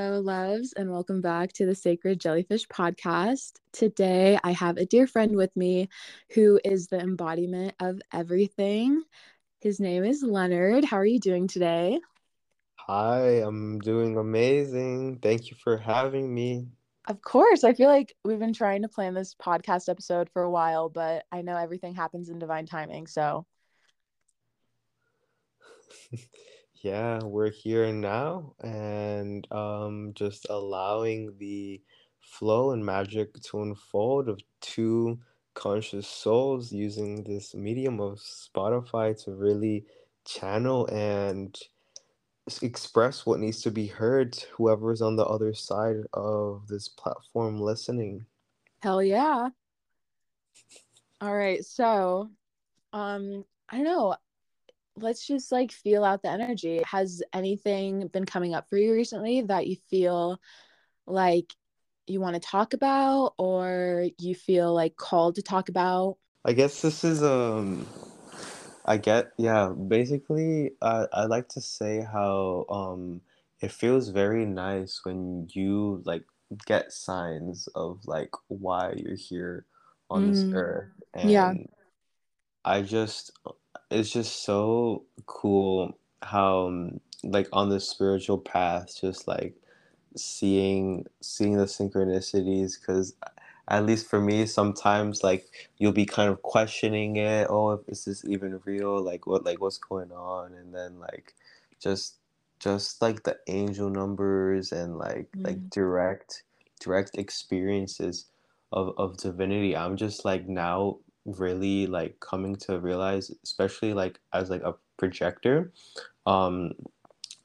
[0.00, 3.56] Hello, loves, and welcome back to the Sacred Jellyfish podcast.
[3.74, 5.90] Today, I have a dear friend with me
[6.32, 9.02] who is the embodiment of everything.
[9.60, 10.84] His name is Lennart.
[10.84, 12.00] How are you doing today?
[12.76, 15.18] Hi, I'm doing amazing.
[15.18, 16.68] Thank you for having me.
[17.06, 17.62] Of course.
[17.62, 21.24] I feel like we've been trying to plan this podcast episode for a while, but
[21.30, 23.06] I know everything happens in divine timing.
[23.06, 23.44] So,
[26.82, 31.80] yeah, we're here now and um, just allowing the
[32.20, 35.18] flow and magic to unfold of two
[35.54, 39.84] conscious souls using this medium of Spotify to really
[40.24, 41.58] channel and
[42.62, 47.60] express what needs to be heard to whoever's on the other side of this platform
[47.60, 48.24] listening.
[48.82, 49.50] hell yeah.
[51.20, 51.62] All right.
[51.62, 52.30] So,
[52.94, 54.16] um, I don't know.
[54.96, 56.82] Let's just like feel out the energy.
[56.86, 60.40] Has anything been coming up for you recently that you feel
[61.06, 61.52] like
[62.06, 66.18] you want to talk about or you feel like called to talk about?
[66.44, 67.86] I guess this is um
[68.84, 73.20] I get yeah, basically I I like to say how um
[73.60, 76.24] it feels very nice when you like
[76.66, 79.66] get signs of like why you're here
[80.10, 80.88] on this Mm, earth
[81.22, 81.54] yeah.
[82.64, 83.32] I just
[83.90, 89.54] it's just so cool how um, like on the spiritual path just like
[90.16, 93.14] seeing seeing the synchronicities because
[93.68, 98.04] at least for me sometimes like you'll be kind of questioning it oh if is
[98.06, 99.02] this even real?
[99.02, 100.54] Like what like what's going on?
[100.54, 101.34] And then like
[101.80, 102.16] just
[102.60, 106.44] just like the angel numbers and like like Mm, direct
[106.80, 108.26] direct experiences
[108.72, 109.76] of of divinity.
[109.76, 110.98] I'm just like now
[111.38, 115.72] really like coming to realize especially like as like a projector
[116.26, 116.72] um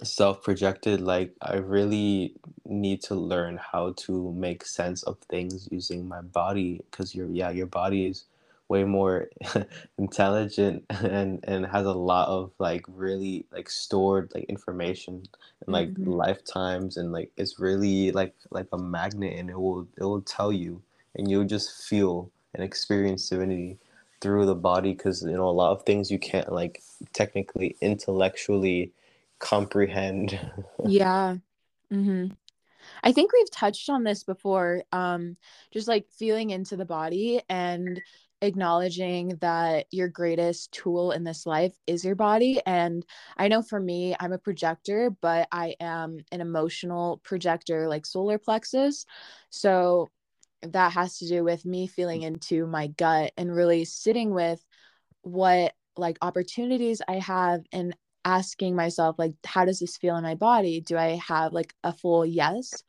[0.04, 2.36] self-projected like i really
[2.66, 7.50] need to learn how to make sense of things using my body because your yeah
[7.50, 8.26] your body is
[8.68, 9.30] way more
[9.98, 15.24] intelligent and and has a lot of like really like stored like information
[15.66, 16.08] and like mhm.
[16.08, 20.52] lifetimes and like it's really like like a magnet and it will it will tell
[20.52, 20.82] you
[21.16, 23.78] and you'll just feel and experience divinity
[24.22, 26.82] through the body because you know a lot of things you can't like
[27.14, 28.92] technically intellectually
[29.40, 30.40] comprehend.
[30.84, 31.38] Yeah.
[31.92, 32.28] hmm
[33.04, 34.84] I think we've touched on this before.
[34.92, 35.38] Um,
[35.72, 38.02] just like feeling into the body and
[38.42, 42.62] acknowledging that your greatest tool in this life is your body.
[42.66, 43.06] And
[43.38, 48.38] I know for me, I'm a projector, but I am an emotional projector, like solar
[48.38, 49.06] plexus.
[49.50, 50.10] So
[50.74, 52.28] that has to do with me feeling mm.
[52.28, 54.64] into my gut and really sitting with
[55.22, 57.96] what like opportunities I have and
[58.26, 60.82] asking myself like how does this feel in my body?
[60.82, 62.84] Do I have like a full yes?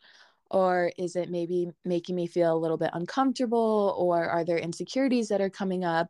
[0.51, 3.95] Or is it maybe making me feel a little bit uncomfortable?
[3.99, 6.09] Or are there insecurities that are coming up?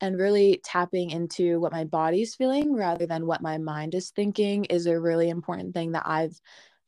[0.00, 4.64] And really tapping into what my body's feeling rather than what my mind is thinking
[4.66, 6.38] is a really important thing that I've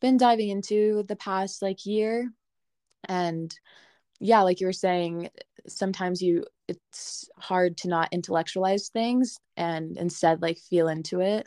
[0.01, 2.31] been diving into the past like year.
[3.09, 3.55] And
[4.21, 5.29] yeah like you were saying
[5.67, 11.47] sometimes you it's hard to not intellectualize things and instead like feel into it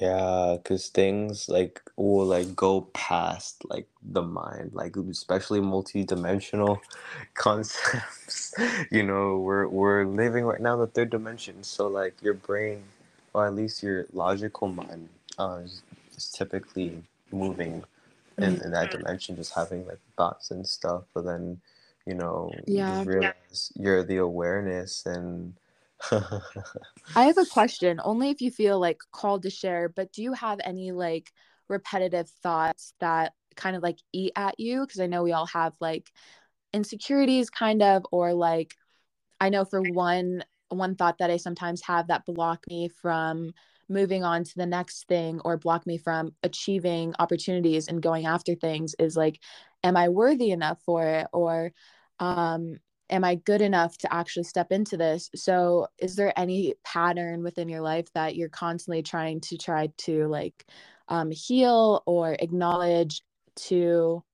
[0.00, 6.80] Yeah, because things like will like go past like the mind, like especially multi-dimensional
[7.34, 8.54] concepts.
[8.90, 12.84] You know, we're we're living right now the third dimension, so like your brain,
[13.32, 15.82] or at least your logical mind, uh, is,
[16.16, 17.02] is typically
[17.32, 17.84] moving
[18.40, 18.62] in, Mhm.
[18.64, 21.04] in that dimension, just having like thoughts and stuff.
[21.14, 21.60] But then,
[22.06, 25.54] you know, you yeah realize you're the awareness and
[27.14, 30.32] i have a question only if you feel like called to share but do you
[30.32, 31.32] have any like
[31.68, 35.74] repetitive thoughts that kind of like eat at you because i know we all have
[35.80, 36.10] like
[36.72, 38.74] insecurities kind of or like
[39.40, 43.52] I know for one one thought that I sometimes have that block me from
[43.88, 48.54] moving on to the next thing or block me from achieving opportunities and going after
[48.54, 49.40] things is like
[49.84, 51.72] am I worthy enough for it or
[52.18, 52.76] um
[53.08, 55.30] am I good enough to actually step into this?
[55.36, 60.26] So is there any pattern within your life that you're constantly trying to try to
[60.28, 60.64] like
[61.08, 63.22] um heal or acknowledge
[63.56, 64.24] to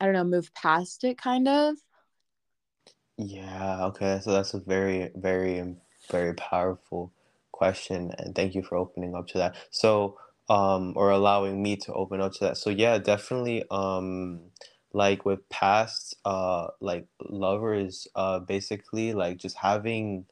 [0.00, 1.76] I don't know move past it kind of?
[3.16, 4.20] Yeah, okay.
[4.22, 5.76] So that's a very, very,
[6.10, 7.12] very powerful
[7.60, 9.56] question, and thank you for opening up to that.
[9.70, 10.18] So,
[10.48, 12.56] um, or allowing me to open up to that.
[12.56, 14.40] So yeah, definitely, um,
[14.92, 20.24] like with past, uh, like lovers, uh, basically like just having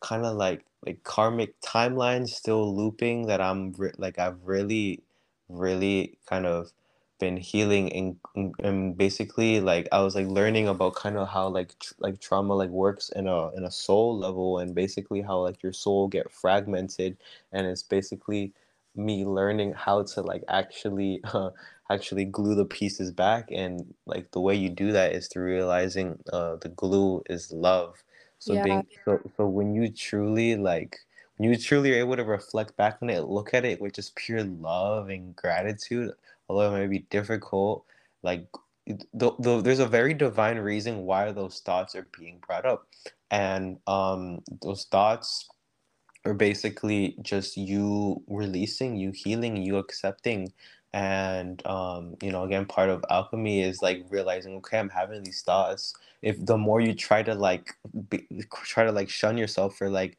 [0.00, 5.02] kind of like like karmic timelines still looping that I'm re like I've really
[5.48, 6.72] really kind of
[7.18, 7.92] been healing
[8.34, 12.20] and, and basically like I was like learning about kind of how like tr- like
[12.20, 16.08] trauma like works in a in a soul level and basically how like your soul
[16.08, 17.16] get fragmented
[17.52, 18.52] and it's basically
[18.96, 21.50] me learning how to like actually uh,
[21.90, 26.18] actually glue the pieces back and like the way you do that is through realizing
[26.32, 28.02] uh, the glue is love
[28.38, 28.64] so Yeah.
[28.64, 30.98] being so, so when you truly like
[31.36, 34.14] when you truly are able to reflect back on it look at it with just
[34.16, 36.12] pure love and gratitude
[36.48, 37.84] although it may be difficult
[38.22, 38.46] like
[38.86, 42.86] the, the, there's a very divine reason why those thoughts are being brought up
[43.30, 45.48] and um those thoughts
[46.24, 50.52] are basically just you releasing, you healing, you accepting.
[50.92, 55.42] And um, you know, again, part of alchemy is like realizing, okay, I'm having these
[55.42, 55.94] thoughts.
[56.22, 57.74] If the more you try to like
[58.08, 58.26] be,
[58.64, 60.18] try to like shun yourself for like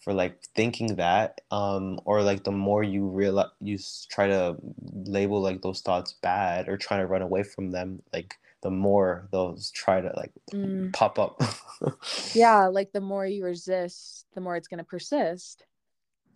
[0.00, 3.78] for like thinking that, um, or like the more you realize you
[4.10, 4.56] try to
[4.92, 9.28] label like those thoughts bad or try to run away from them, like the more
[9.32, 10.94] those try to like Mm.
[10.94, 11.40] pop up.
[12.34, 15.64] Yeah, like the more you resist, the more it's going to persist.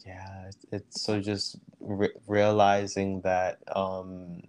[0.07, 4.43] Yeah, it's, so just re- realizing that um,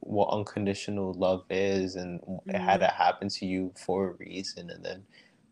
[0.00, 2.80] what unconditional love is, and it had Mm.
[2.80, 5.04] to happen to you for a reason, and then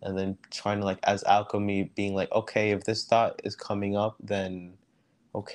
[0.05, 3.97] and then trying to like as alchemy being like, okay, if this thought is coming
[3.97, 4.75] up, then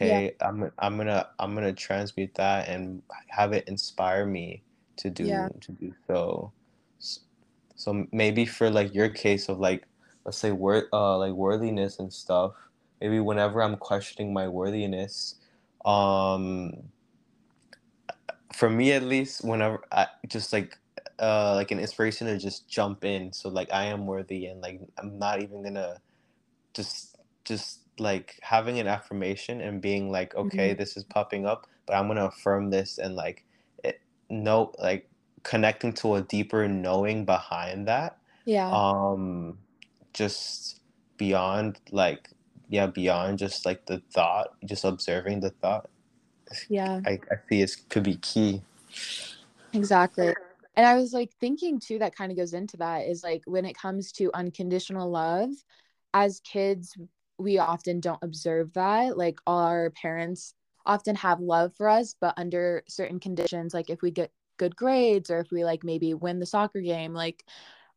[0.02, 0.22] Yeah.
[0.22, 4.64] okay, I'm I'm gonna I'm gonna transmute that and have it inspire me
[4.98, 5.50] to Yeah.
[5.50, 6.54] do to do so.
[7.76, 9.86] So maybe for like your case of like
[10.26, 12.54] let's say wor- uh like worthiness and stuff,
[13.02, 15.36] maybe whenever I'm questioning my worthiness,
[15.86, 16.74] um
[18.54, 20.78] for me at least, whenever I just like
[21.20, 23.34] uh like an inspiration to just jump in.
[23.34, 25.98] So like I am worthy and like I'm not even gonna
[26.76, 30.80] just just like having an affirmation and being like okay Mhm.
[30.80, 33.46] this is popping up but i'm gonna affirm this and like
[33.86, 34.02] it,
[34.32, 35.10] no like
[35.44, 38.78] connecting to a deeper knowing behind that Yeah.
[38.78, 39.60] um
[40.16, 40.82] just
[41.18, 42.32] beyond like
[42.70, 45.90] yeah beyond just like the thought just observing the thought
[46.70, 47.02] Yeah.
[47.06, 48.64] i, I see it could be key
[49.74, 50.36] Exactly.
[50.80, 53.66] And I was like thinking too, that kind of goes into that is like when
[53.66, 55.50] it comes to unconditional love,
[56.14, 56.96] as kids,
[57.38, 59.18] we often don't observe that.
[59.18, 60.54] Like our parents
[60.86, 65.30] often have love for us, but under certain conditions, like if we get good grades
[65.30, 67.44] or if we like maybe win the soccer game, like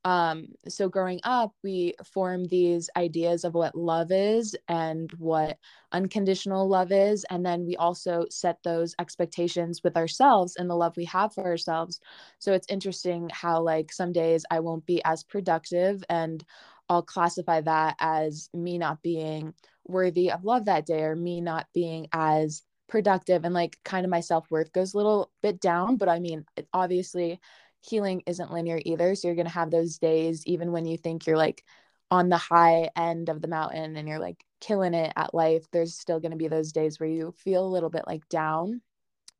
[0.04, 5.58] um so growing up we form these ideas of what love is and what
[5.92, 10.96] unconditional love is and then we also set those expectations with ourselves and the love
[10.96, 12.00] we have for ourselves.
[12.38, 16.44] So it's interesting how like some days i won't be as productive and
[16.88, 19.54] i'll classify that as me not being
[19.86, 24.10] worthy of love that day or me not being as productive and like kind of
[24.10, 26.44] my self-worth goes a little bit down but i mean
[26.74, 27.40] obviously
[27.82, 29.14] healing isn't linear either.
[29.14, 31.64] So you're going to have those days, even when you think you're like
[32.10, 35.98] on the high end of the mountain and you're like killing it at life, there's
[35.98, 38.80] still going to be those days where you feel a little bit like down.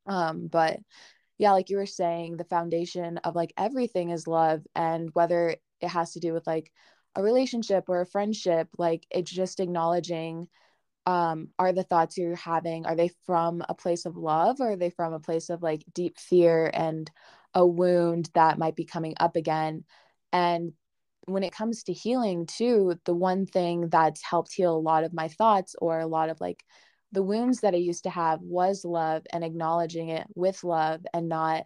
[0.05, 0.79] Um, but
[1.37, 4.61] yeah, like you were saying, the foundation of like everything is love.
[4.75, 6.71] And whether it has to do with like
[7.15, 10.47] a relationship or a friendship, like it's just acknowledging
[11.05, 14.75] um are the thoughts you're having are they from a place of love or are
[14.77, 17.11] they from a place of like deep fear and
[17.53, 19.83] a wound that might be coming up again.
[20.31, 20.73] And
[21.25, 25.13] when it comes to healing too the one thing that's helped heal a lot of
[25.13, 26.63] my thoughts or a lot of like
[27.11, 31.29] the wounds that i used to have was love and acknowledging it with love and
[31.29, 31.63] not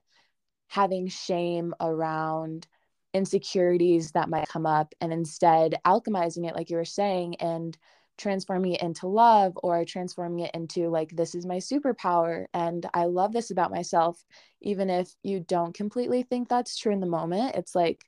[0.68, 2.68] having shame around
[3.14, 7.78] insecurities that might come up and instead alchemizing it like you were saying and
[8.18, 13.06] transforming it into love or transforming it into like this is my superpower and I
[13.06, 14.24] love this about myself
[14.62, 18.04] even if you don't completely think that's true in the moment it's like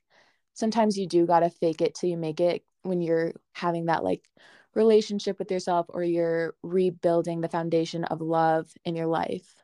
[0.54, 4.02] sometimes you do got to fake it till you make it when you're having that
[4.04, 4.28] like
[4.74, 9.54] relationship with yourself or you're rebuilding the foundation of love in your life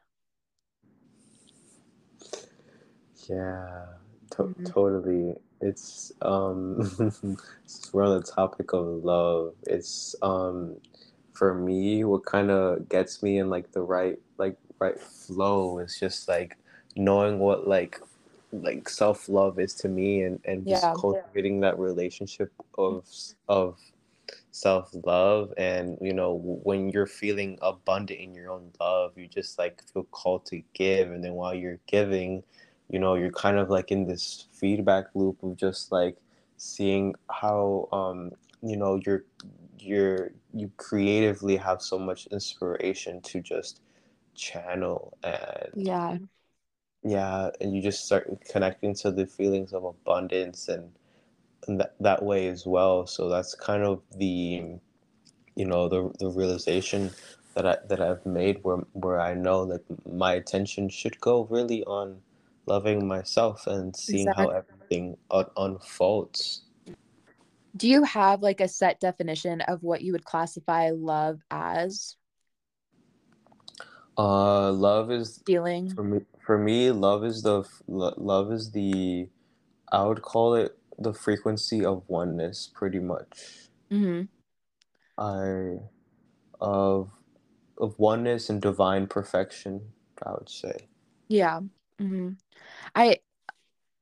[3.28, 3.86] Yeah,
[4.30, 4.64] to- Mhm.
[4.64, 5.34] totally.
[5.60, 6.78] It's um
[7.92, 10.76] we're on the topic of love, it's um
[11.32, 15.98] for me what kind of gets me in like the right like right flow is
[16.00, 16.56] just like
[16.96, 18.00] knowing what like
[18.52, 20.94] like self-love is to me and and just yeah.
[20.96, 23.04] cultivating that relationship of
[23.48, 23.78] of
[24.50, 29.82] self-love and you know when you're feeling abundant in your own love you just like
[29.92, 32.42] feel called to give and then while you're giving
[32.90, 36.16] you know you're kind of like in this feedback loop of just like
[36.56, 38.30] seeing how um
[38.62, 39.24] you know you're
[39.78, 43.80] you're you creatively have so much inspiration to just
[44.34, 46.18] channel and yeah.
[47.02, 50.90] Yeah and you just start connecting to the feelings of abundance and,
[51.68, 53.06] and that, that way as well.
[53.06, 54.64] So that's kind of the
[55.56, 57.10] you know the, the realization
[57.54, 61.84] that I that I've made where where I know that my attention should go really
[61.84, 62.20] on
[62.66, 64.46] loving myself and seeing exactly.
[64.46, 66.62] how everything un- unfolds.
[67.76, 72.16] Do you have like a set definition of what you would classify love as?
[74.18, 76.20] Uh, love is feeling for me.
[76.44, 79.28] For me, love is the love is the
[79.92, 83.68] I would call it the frequency of oneness, pretty much.
[83.90, 84.22] Mm-hmm.
[85.18, 85.80] I
[86.60, 87.10] of
[87.78, 89.92] of oneness and divine perfection.
[90.24, 90.88] I would say.
[91.28, 91.60] Yeah.
[92.00, 92.30] Mm-hmm.
[92.94, 93.18] I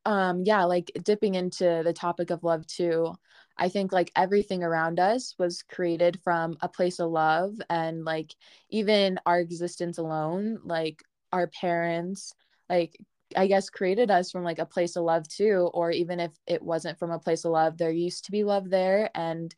[0.05, 3.13] um yeah like dipping into the topic of love too
[3.57, 8.33] i think like everything around us was created from a place of love and like
[8.69, 11.01] even our existence alone like
[11.33, 12.33] our parents
[12.69, 12.97] like
[13.35, 16.61] i guess created us from like a place of love too or even if it
[16.61, 19.55] wasn't from a place of love there used to be love there and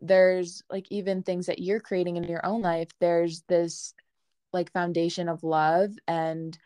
[0.00, 3.94] there's like even things that you're creating in your own life there's this
[4.52, 6.56] like foundation of love and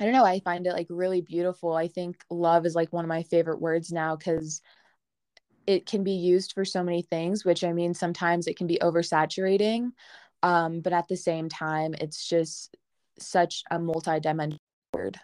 [0.00, 1.74] I don't know, I find it like really beautiful.
[1.74, 4.62] I think love is like one of my favorite words now cuz
[5.66, 8.78] it can be used for so many things, which I mean sometimes it can be
[8.82, 9.92] oversaturating.
[10.42, 12.76] Um, but at the same time, it's just
[13.18, 14.58] such a multi-dimensional
[14.94, 15.20] word.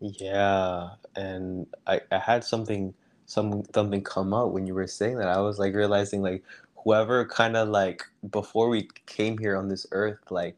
[0.00, 2.94] Yeah, and I, I had something
[3.26, 5.28] some something come up when you were saying that.
[5.28, 6.42] I was like realizing like
[6.76, 10.56] whoever kind of like before we came here on this earth, like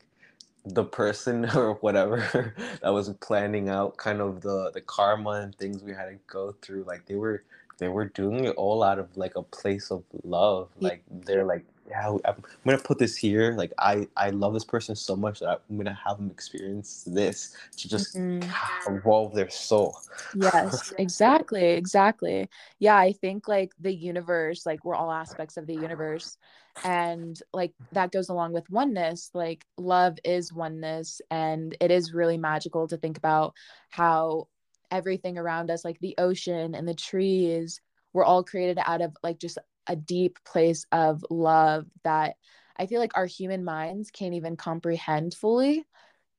[0.65, 5.83] the person or whatever that was planning out kind of the the karma and things
[5.83, 7.43] we had to go through like they were
[7.79, 11.65] they were doing it all out of like a place of love like they're like
[11.89, 15.63] yeah i'm gonna put this here like i i love this person so much that
[15.69, 18.95] i'm gonna have them experience this to just mm-hmm.
[18.95, 19.97] evolve their soul.
[20.37, 22.49] Yes exactly exactly.
[22.79, 26.37] Yeah i think like the universe like we're all aspects of the universe
[26.85, 32.39] and like that goes along with oneness like love is oneness and it is really
[32.39, 33.55] magical to think about
[33.91, 34.47] how
[34.91, 37.81] everything around us like the ocean and the trees
[38.13, 42.37] were all created out of like just a deep place of love that
[42.77, 45.85] i feel like our human minds can't even comprehend fully.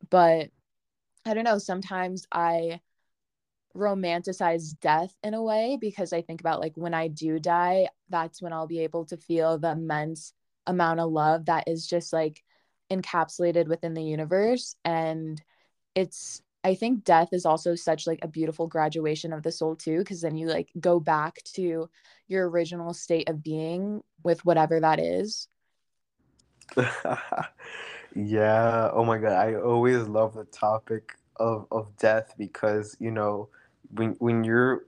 [0.09, 0.49] But
[1.25, 2.79] i don't know sometimes i
[3.75, 8.41] romanticize death in a way because I think about like when I do die, that's
[8.41, 10.33] when I'll be able to feel the immense
[10.67, 12.43] amount of love that is just like
[12.91, 14.75] encapsulated within the universe.
[14.85, 15.41] And
[15.95, 19.99] it's, I think death is also such like a beautiful graduation of the soul too,
[19.99, 21.89] because then you like go back to
[22.27, 25.47] your original state of being with whatever that is.
[28.15, 28.89] yeah.
[28.93, 29.33] Oh my God.
[29.33, 33.49] I always love the topic of, of death because, you know,
[33.95, 34.85] when when you're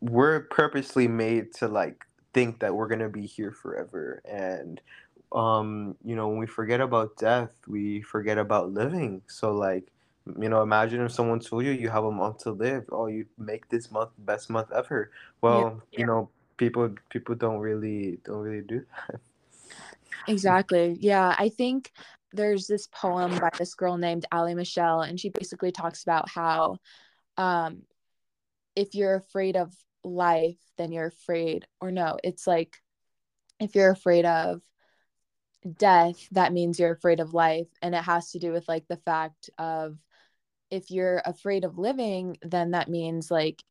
[0.00, 4.22] we're purposely made to like think that we're gonna be here forever.
[4.24, 4.80] And
[5.32, 9.22] um you know when we forget about death we forget about living.
[9.26, 9.88] So like
[10.38, 12.84] you know imagine if someone told you you have a month to live.
[12.90, 15.10] Oh you make this month the best month ever.
[15.40, 16.00] Well yeah.
[16.00, 19.20] you know people people don't really don't really do that.
[20.26, 20.96] Exactly.
[21.00, 21.92] Yeah i think
[22.32, 26.76] there's this poem by this girl named ali michelle and she basically talks about how
[27.38, 27.82] um
[28.78, 32.76] if you're afraid of life, then you're afraid, or no, it's like
[33.58, 34.62] if you're afraid of
[35.76, 37.66] death, that means you're afraid of life.
[37.82, 39.98] And it has to do with like the fact of
[40.70, 43.64] if you're afraid of living, then that means like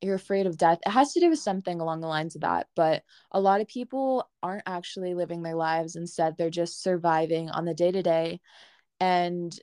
[0.00, 0.78] you're afraid of death.
[0.86, 2.66] It has to do with something along the lines of that.
[2.74, 5.96] But a lot of people aren't actually living their lives.
[5.96, 8.40] Instead, they're just surviving on the day to day.
[9.00, 9.54] And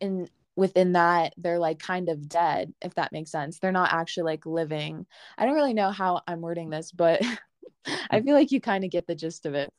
[0.00, 3.58] in within that they're like kind of dead if that makes sense.
[3.58, 5.06] They're not actually like living.
[5.38, 7.22] I don't really know how i'm wording this but
[8.10, 9.72] i feel like you kind of get the gist of it.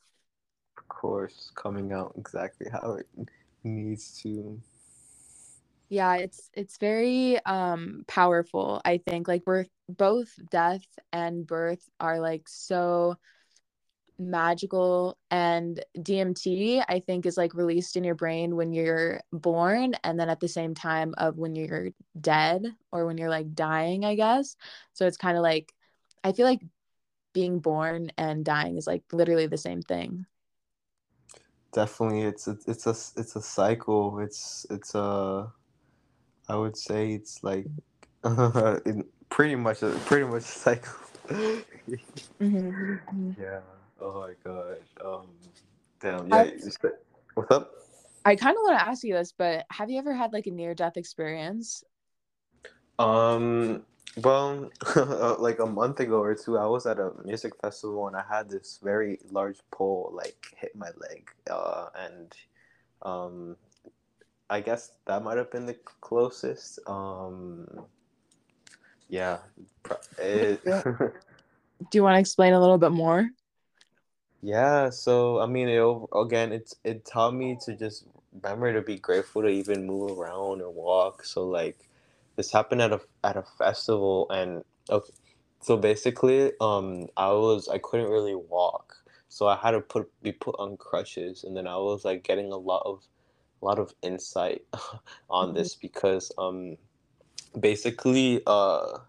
[0.77, 3.07] Of course coming out exactly how it
[3.63, 4.61] needs to.
[5.89, 9.27] Yeah it's it's very um powerful i think.
[9.27, 13.17] Like we're both death and birth are like so
[14.29, 20.19] magical and DMT I think is like released in your brain when you're born and
[20.19, 24.15] then at the same time of when you're dead or when you're like dying I
[24.15, 24.55] guess.
[24.93, 25.73] So it's kind of like
[26.23, 26.61] I feel like
[27.33, 30.25] being born and dying is like literally the same thing.
[31.73, 34.19] Definitely it's a, it's a it's a cycle.
[34.19, 35.51] It's it's a
[36.49, 37.67] I would say it's like
[39.29, 40.93] pretty much a pretty much a cycle.
[42.41, 43.31] Mm-hmm.
[43.39, 43.59] yeah
[44.01, 44.77] Oh my god.
[45.05, 45.27] Um,
[45.99, 46.27] damn.
[46.27, 46.49] Yeah.
[47.35, 47.71] What's up?
[48.25, 50.51] I kind of want to ask you this, but have you ever had like a
[50.51, 51.83] near death experience?
[52.99, 53.83] Um,
[54.23, 54.69] well,
[55.39, 58.49] like a month ago or two, I was at a music festival and I had
[58.49, 61.29] this very large pole like hit my leg.
[61.49, 62.33] Uh, and
[63.03, 63.55] um,
[64.49, 66.79] I guess that might have been the closest.
[66.87, 67.67] Um,
[69.09, 69.39] yeah.
[70.17, 73.29] It, Do you want to explain a little bit more?
[74.41, 75.81] Yeah, so I mean, it
[76.15, 80.61] again, it's it taught me to just remember to be grateful to even move around
[80.61, 81.23] or walk.
[81.23, 81.89] So like
[82.37, 85.13] this happened at a at a festival and okay,
[85.61, 88.95] so basically um I was I couldn't really walk.
[89.29, 92.51] So I had to put be put on crutches and then I was like getting
[92.51, 93.03] a lot of
[93.61, 94.63] a lot of insight
[95.29, 95.55] on Mhm.
[95.55, 96.77] this because um
[97.59, 98.99] basically uh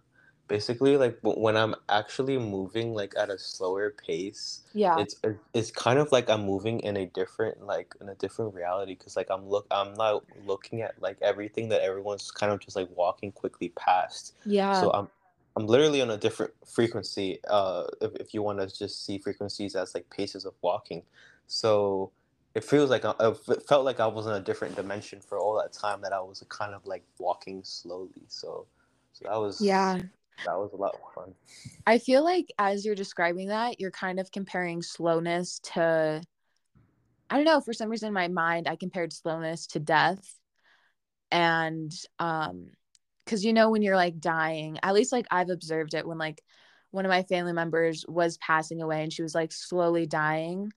[0.52, 4.99] basically like when i'm actually moving like at a slower pace Yeah.
[4.99, 5.14] it's
[5.54, 9.16] it's kind of like i'm moving in a different like in a different reality because
[9.16, 12.88] like i'm look i'm not looking at like everything that everyone's kind of just like
[12.94, 14.78] walking quickly past Yeah.
[14.78, 15.09] so i'm
[15.56, 19.75] i'm literally on a different frequency uh if, if you want to just see frequencies
[19.75, 21.02] as like paces of walking
[21.47, 22.12] so
[22.54, 25.54] it feels like I, it felt like i was in a different dimension for all
[25.62, 28.66] that time that i was kind of like walking slowly so
[29.14, 30.00] so that was Yeah.
[30.45, 31.35] That was a lot of fun.
[31.87, 36.23] I feel like as you're describing that, you're kind of comparing slowness to,
[37.31, 40.39] I don't know, for some reason in my mind, I compared slowness to death.
[41.31, 42.71] And, um,
[43.25, 46.43] because you know, when you're like dying, at least like I've observed it when like
[46.91, 50.73] one of my family members was passing away and she was like slowly dying.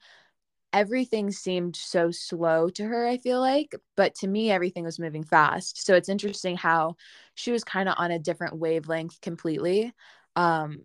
[0.72, 5.24] Everything seemed so slow to her, I feel like, but to me, everything was moving
[5.24, 5.86] fast.
[5.86, 6.96] So it's interesting how
[7.36, 9.94] she was kind of on a different wavelength completely.
[10.36, 10.80] Um,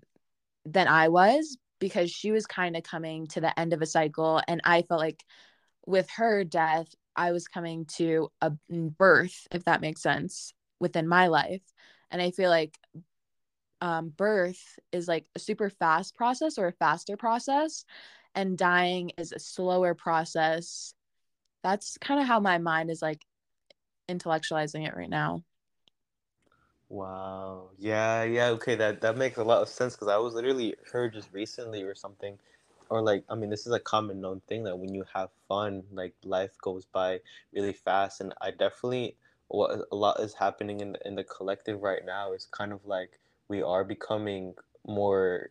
[0.64, 4.40] than I was because she was kind of coming to the end of a cycle.
[4.46, 5.24] And I felt like
[5.86, 11.28] with her death, I was coming to a birth, if that makes sense, within my
[11.28, 11.62] life.
[12.10, 12.78] And I feel like
[13.80, 17.84] um, birth is like a super fast process or a faster process,
[18.34, 20.92] and dying is a slower process.
[21.62, 23.24] That's kind of how my mind is like
[24.08, 25.42] intellectualizing it right now.
[26.90, 27.70] Wow.
[27.78, 31.14] Yeah, yeah, okay, that that makes a lot of sense because I was literally heard
[31.14, 32.38] just recently or something,
[32.90, 35.84] or like I mean, this is a common known thing that when you have fun,
[35.92, 37.20] like life goes by
[37.54, 39.16] really fast, and I definitely
[39.48, 42.86] what a lot is happening in the, in the collective right now is kind of
[42.86, 44.54] like we are becoming
[44.86, 45.50] more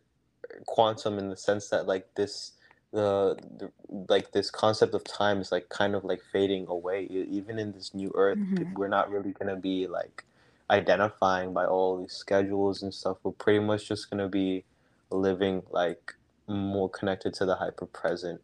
[0.66, 2.52] quantum in the sense that like this
[2.92, 3.72] the, the
[4.08, 7.94] like this concept of time is like kind of like fading away even in this
[7.94, 8.74] new earth Mm-hmm.
[8.74, 10.24] we're not really going to be like
[10.70, 14.64] identifying by all these schedules and stuff we're pretty much just to be
[15.10, 16.14] living like
[16.48, 18.40] more connected to the hyper present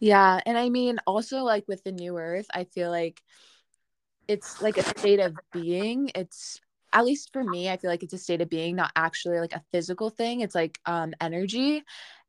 [0.00, 0.40] Yeah.
[0.46, 3.22] And I mean, also like with the new earth, I feel like
[4.28, 6.10] it's like a state of being.
[6.14, 6.60] It's
[6.92, 9.52] at least for me, I feel like it's a state of being, not actually like
[9.52, 10.40] a physical thing.
[10.40, 11.82] It's like um energy.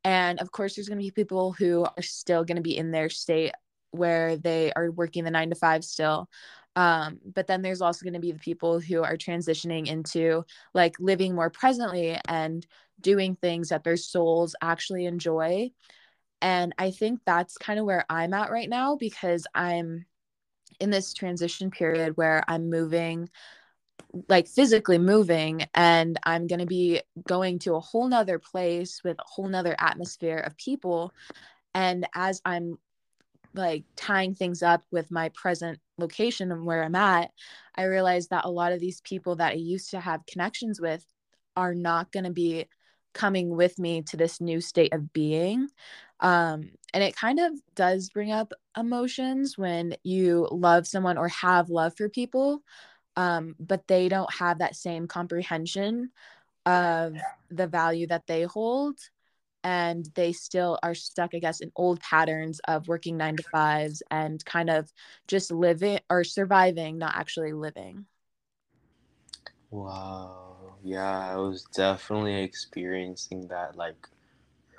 [0.03, 3.53] And of course, there's to be people who are still to be in their state
[3.91, 6.29] where they are working the nine to five still.
[6.75, 10.95] Um, but then there's also going to be the people who are transitioning into like
[10.99, 12.65] living more presently and
[13.01, 15.71] doing things that their souls actually enjoy.
[16.41, 20.05] And I think that's kind of where I'm at right now because I'm
[20.79, 23.29] in this transition period where I'm moving,
[24.29, 29.19] like physically moving, and I'm going to be going to a whole nother place with
[29.19, 31.13] a whole nother atmosphere of people.
[31.73, 32.77] And as I'm
[33.53, 37.31] like tying things up with my present location and where I'm at,
[37.75, 41.05] I realized that a lot of these people that I used to have connections with
[41.55, 42.65] are not going to be
[43.13, 45.67] coming with me to this new state of being.
[46.19, 51.69] Um, and it kind of does bring up emotions when you love someone or have
[51.69, 52.61] love for people,
[53.15, 56.11] um, but they don't have that same comprehension
[56.65, 57.15] of
[57.49, 58.99] the value that they hold
[59.63, 64.03] and they still are stuck, I guess, in old patterns of working nine to fives
[64.11, 64.91] and kind of
[65.27, 68.05] just living or surviving, not actually living.
[69.71, 74.07] wow yeah i was definitely experiencing that like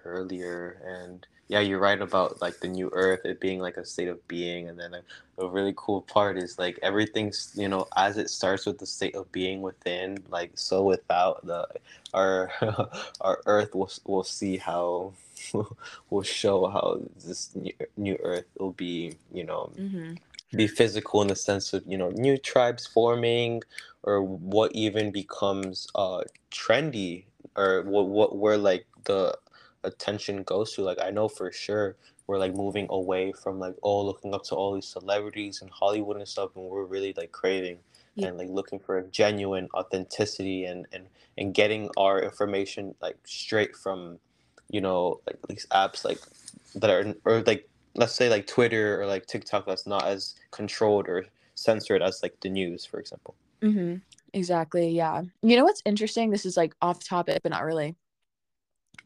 [0.05, 4.09] earlier and yeah you're right about like the new earth it being like a state
[4.09, 5.03] of being and then a,
[5.45, 9.17] a really cool part is like everything's you know as it starts with the state
[9.17, 11.69] of being within like so without the
[12.15, 12.53] our
[13.23, 15.15] our earth will will see how
[16.11, 20.15] will show how this new, new earth will be you know Mm-hmm.
[20.57, 23.63] be physical in the sense of you know new tribes forming
[24.05, 27.25] or what even becomes uh trendy
[27.57, 29.37] or what what where like the
[29.85, 31.97] attention goes to like i know for sure
[32.31, 36.17] we're like moving away from like oh looking up to all these celebrities and Hollywood
[36.17, 37.79] and stuff, and we're really like craving
[38.15, 38.29] yeah.
[38.29, 41.07] and like looking for a genuine authenticity and and
[41.39, 44.21] and getting our information like straight from
[44.69, 46.21] you know like these apps like
[46.77, 51.09] that are or like let's say like Twitter or like TikTok that's not as controlled
[51.09, 53.35] or censored as like the news, for example.
[53.61, 53.97] Mm-hmm.
[54.35, 54.89] Exactly.
[54.91, 55.23] Yeah.
[55.43, 56.31] You know what's interesting?
[56.31, 57.97] This is like off topic, but not really.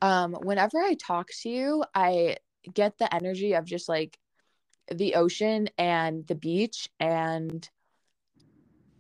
[0.03, 2.37] Um, whenever I talk to you, I
[2.73, 4.19] get the energy of just like
[4.93, 7.69] the ocean and the beach and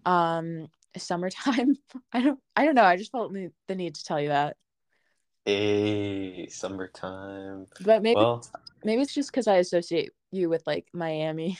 [0.06, 1.76] um summertime.
[2.12, 2.84] I don't I don't know.
[2.84, 4.56] I just felt the need to tell you that.
[5.44, 7.66] Hey, summertime.
[7.80, 8.46] But maybe well,
[8.82, 11.58] maybe it's just because I associate you with like Miami.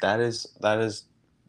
[0.00, 1.04] That is that is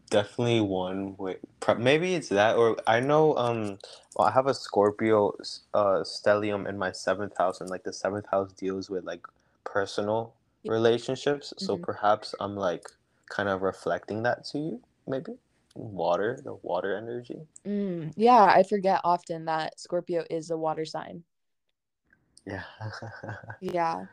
[0.10, 1.38] definitely one way.
[1.78, 3.36] Maybe it's that, or I know.
[3.38, 3.80] Um,
[4.16, 5.34] well, I have a Scorpio
[5.74, 9.26] uh stellium in my seventh house, and like the seventh house deals with like
[9.64, 10.34] personal
[10.66, 11.54] relationships.
[11.56, 11.66] Mm-hmm.
[11.66, 12.86] So perhaps I'm like
[13.30, 15.34] kind of reflecting that to you, maybe
[15.76, 17.42] water, the water energy.
[17.66, 21.24] Mm, yeah, I forget often that Scorpio is a water sign.
[22.46, 22.64] Yeah.
[23.62, 24.06] yeah.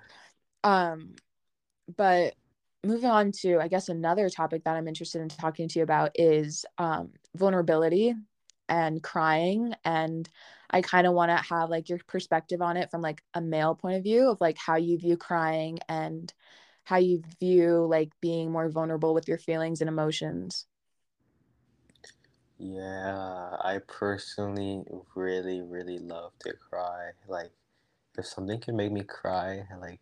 [0.62, 1.14] Um,
[1.96, 2.34] but
[2.86, 6.12] moving on to, I guess, another topic that I'm interested in talking to you about
[6.14, 8.14] is um, vulnerability
[8.68, 9.74] and crying.
[9.84, 10.28] And
[10.70, 13.74] I kind of want to have like your perspective on it from like a male
[13.74, 16.32] point of view of like how you view crying and
[16.84, 20.66] how you view like being more vulnerable with your feelings and emotions.
[22.58, 27.10] Yeah, I personally really, really love to cry.
[27.28, 27.52] Like,
[28.18, 30.00] if something can make me cry, like,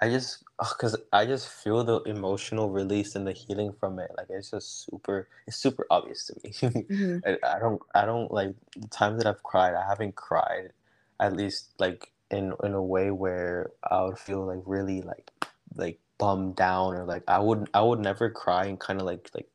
[0.00, 4.10] I just, cause I just feel the emotional release and the healing from it.
[4.16, 6.50] Like, it's just super, it's super obvious to me.
[6.84, 7.18] mm-hmm.
[7.26, 9.74] I, I don't, I don't like the times that I've cried.
[9.74, 10.72] I haven't cried,
[11.20, 15.30] at least like in in a way where I would feel like really like
[15.76, 19.30] like bummed down or like I would I would never cry and kind of like
[19.34, 19.48] like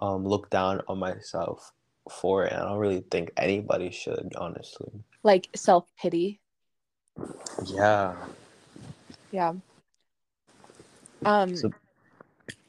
[0.00, 1.72] um, look down on myself
[2.10, 2.52] for it.
[2.52, 4.90] I don't really think anybody should, honestly.
[5.22, 6.40] Like self pity.
[7.66, 8.16] Yeah.
[9.30, 9.54] Yeah.
[11.24, 11.56] Um.
[11.56, 11.70] So,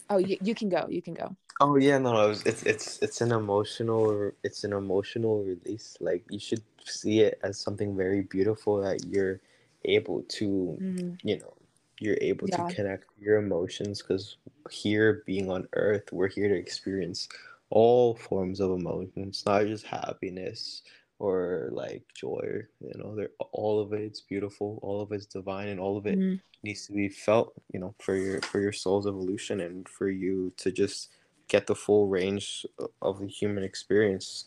[0.09, 0.87] oh, you, you can go.
[0.89, 1.35] You can go.
[1.59, 5.97] Oh yeah, no, no, it's it's it's an emotional it's an emotional release.
[5.99, 9.39] Like you should see it as something very beautiful that you're
[9.85, 11.27] able to, mm-hmm.
[11.27, 11.53] you know,
[12.01, 12.67] you're able yeah.
[12.67, 14.37] to connect your emotions because
[14.69, 17.29] here being on earth we're here to experience
[17.69, 20.81] all forms of emotions not just happiness
[21.21, 22.41] or like joy
[22.79, 26.07] you know they're all of it it's beautiful all of it's divine and all of
[26.07, 26.35] it mm-hmm.
[26.63, 30.51] needs to be felt you know for your for your soul's evolution and for you
[30.57, 31.09] to just
[31.51, 32.65] get the full range
[33.01, 34.45] of the human experience.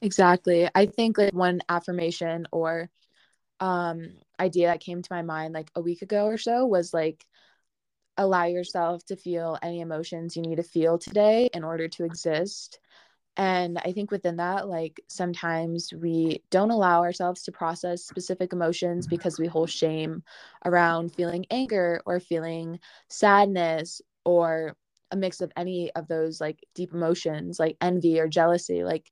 [0.00, 0.68] Exactly.
[0.74, 2.90] I think like one affirmation or
[3.60, 4.08] um
[4.40, 7.24] idea that came to my mind like a week ago or so was like
[8.16, 12.80] allow yourself to feel any emotions you need to feel today in order to exist
[13.36, 19.06] and i think within that like sometimes we don't allow ourselves to process specific emotions
[19.06, 20.22] because we hold shame
[20.64, 24.76] around feeling anger or feeling sadness or
[25.10, 29.10] a mix of any of those like deep emotions like envy or jealousy like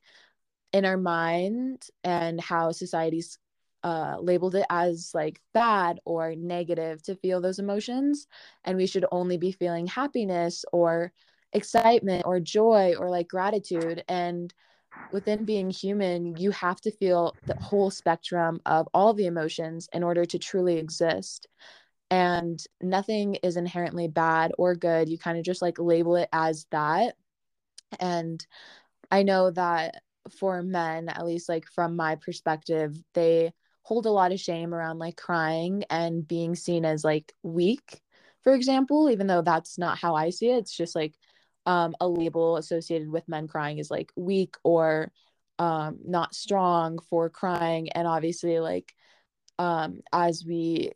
[0.73, 3.39] in our mind and how society's
[3.83, 8.27] uh, labeled it as like bad or negative to feel those emotions.
[8.65, 11.13] And we should only be feeling happiness or
[11.53, 14.05] excitement or joy or like gratitude.
[14.09, 14.53] And
[15.13, 20.03] within being human, you have to feel the whole spectrum of all the emotions in
[20.03, 21.47] order to truly exist.
[22.11, 25.09] And nothing is inherently bad or good.
[25.09, 27.15] You kind of just like label it as that.
[27.99, 28.45] And
[29.11, 30.03] I know that
[30.39, 34.99] for men, at least like from my perspective, they hold a lot of shame around
[34.99, 38.01] like crying and being seen as like weak
[38.43, 41.15] for example even though that's not how i see it it's just like
[41.71, 45.13] um, a label associated with men crying is like weak or
[45.61, 47.91] um, not strong for crying.
[47.91, 48.93] And obviously like
[49.57, 50.91] um, as we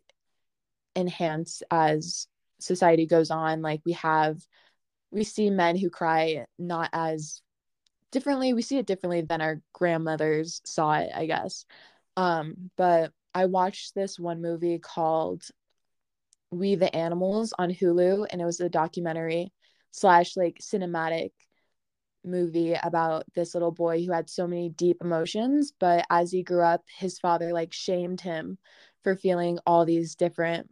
[0.97, 2.27] enhance as
[2.59, 4.39] society goes on like we have
[5.13, 7.41] we see men who cry not as
[8.11, 8.53] differently.
[8.53, 11.67] We see it differently than our grandmothers saw it i guess.
[12.17, 15.45] Um, but I watched this one movie called
[16.51, 19.53] We the Animals on Hulu, and it was a documentary
[19.95, 21.31] slash like cinematic
[22.25, 25.73] movie about this little boy who had so many deep emotions.
[25.79, 28.59] But as he grew up, his father like shamed him
[29.05, 30.69] for feeling all these different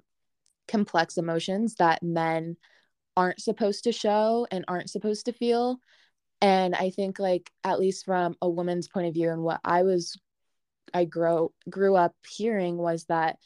[0.67, 2.57] complex emotions that men
[3.17, 5.79] aren't supposed to show and aren't supposed to feel.
[6.41, 9.85] And I think, like, at least from a woman's point of view, and what I
[9.85, 10.19] was
[10.93, 13.37] I grow grew up hearing was that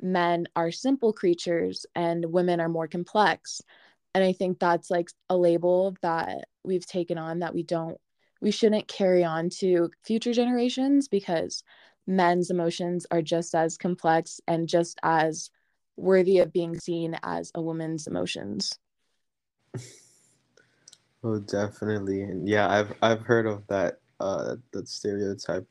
[0.00, 3.62] men are simple creatures and women are more complex
[4.14, 7.98] and i think that's like a label that we've taken on that we don't
[8.40, 11.62] we shouldn't carry on to future generations because
[12.06, 15.50] men's emotions are just as complex and just as
[15.96, 18.78] worthy of being seen as a woman's emotions.
[21.26, 22.20] Oh definitely.
[22.22, 25.66] And yeah i've i've heard of that uh that stereotype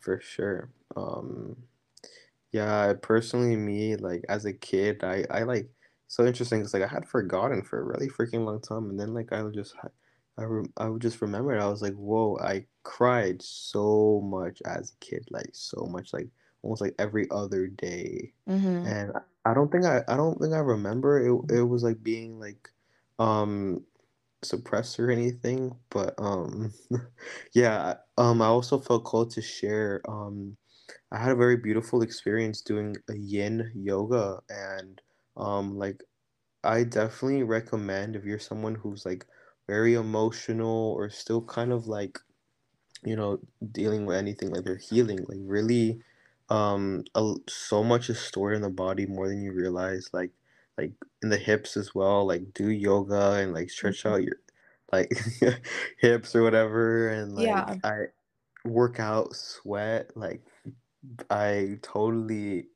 [0.00, 0.70] for sure.
[0.96, 1.56] Um
[2.52, 5.68] yeah personally me like as a kid i i like
[6.14, 9.12] so interesting because like i had forgotten for a really freaking long time and then
[9.14, 9.74] like i would just
[10.38, 11.62] I, re- I would just remember it.
[11.62, 16.28] I was like, whoa, I cried so much as a kid, like so much, like
[16.62, 18.32] almost like every other day.
[18.48, 18.86] mm-hmm.
[18.86, 22.02] And I I don't think I, I don't think I remember it, it was like
[22.02, 22.70] being like
[23.18, 23.84] um
[24.42, 26.72] suppressed or anything, but um
[27.54, 30.56] yeah, um I also felt called to share um
[31.12, 35.00] I had a very beautiful experience doing a yin yoga and
[35.36, 36.02] um like
[36.64, 39.26] I definitely recommend if you're someone who's like
[39.68, 42.18] very emotional or still kind of like
[43.04, 43.40] you know
[43.72, 46.00] dealing with anything like they're healing like really
[46.48, 50.32] um a, so much is stored in the body more than you realize like
[50.78, 50.92] like
[51.22, 54.06] in the hips as well like do yoga and like stretch Mm-hmm.
[54.06, 54.36] out your
[54.92, 55.12] like
[55.98, 58.06] hips or whatever and yeah like I
[58.64, 60.42] work out sweat like
[61.30, 62.68] I totally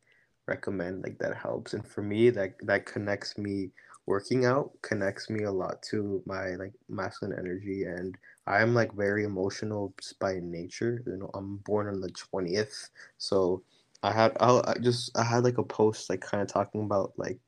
[0.48, 3.70] recommend like that helps and for me that that connects me
[4.06, 9.24] working out connects me a lot to my like masculine energy and I'm like very
[9.24, 13.62] emotional by nature you know I'm born on the 20th so
[14.02, 17.12] I had I'll, I just I had like a post like kind of talking about
[17.16, 17.38] like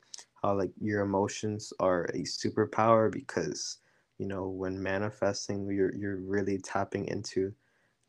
[0.42, 3.78] how like your emotions are a superpower because
[4.18, 7.54] you know when manifesting you're you're really tapping into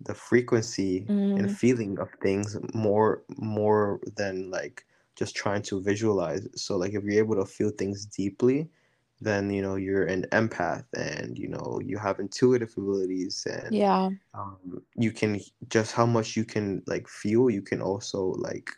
[0.05, 1.53] the frequency and mm-hmm.
[1.53, 4.85] feeling of things more more than like
[5.15, 8.69] just trying to visualize so like if you're able to feel things deeply
[9.21, 14.09] then you know you're an empath and you know you have intuitive abilities and yeah
[14.33, 18.71] um, you can just how much you can like feel you can also like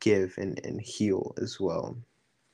[0.00, 1.96] give and, and heal as well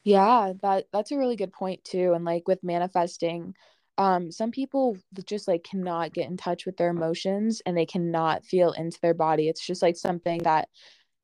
[0.05, 2.13] Yeah, that that's a really good point too.
[2.15, 3.55] And like with manifesting,
[3.99, 8.45] um, some people just like cannot get in touch with their emotions and they cannot
[8.45, 9.49] feel into their body.
[9.49, 10.69] It's just like something that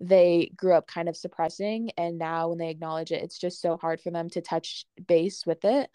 [0.01, 3.77] they grew up kind of suppressing, and now when they acknowledge it, it's just so
[3.77, 5.89] hard for them to touch base with it.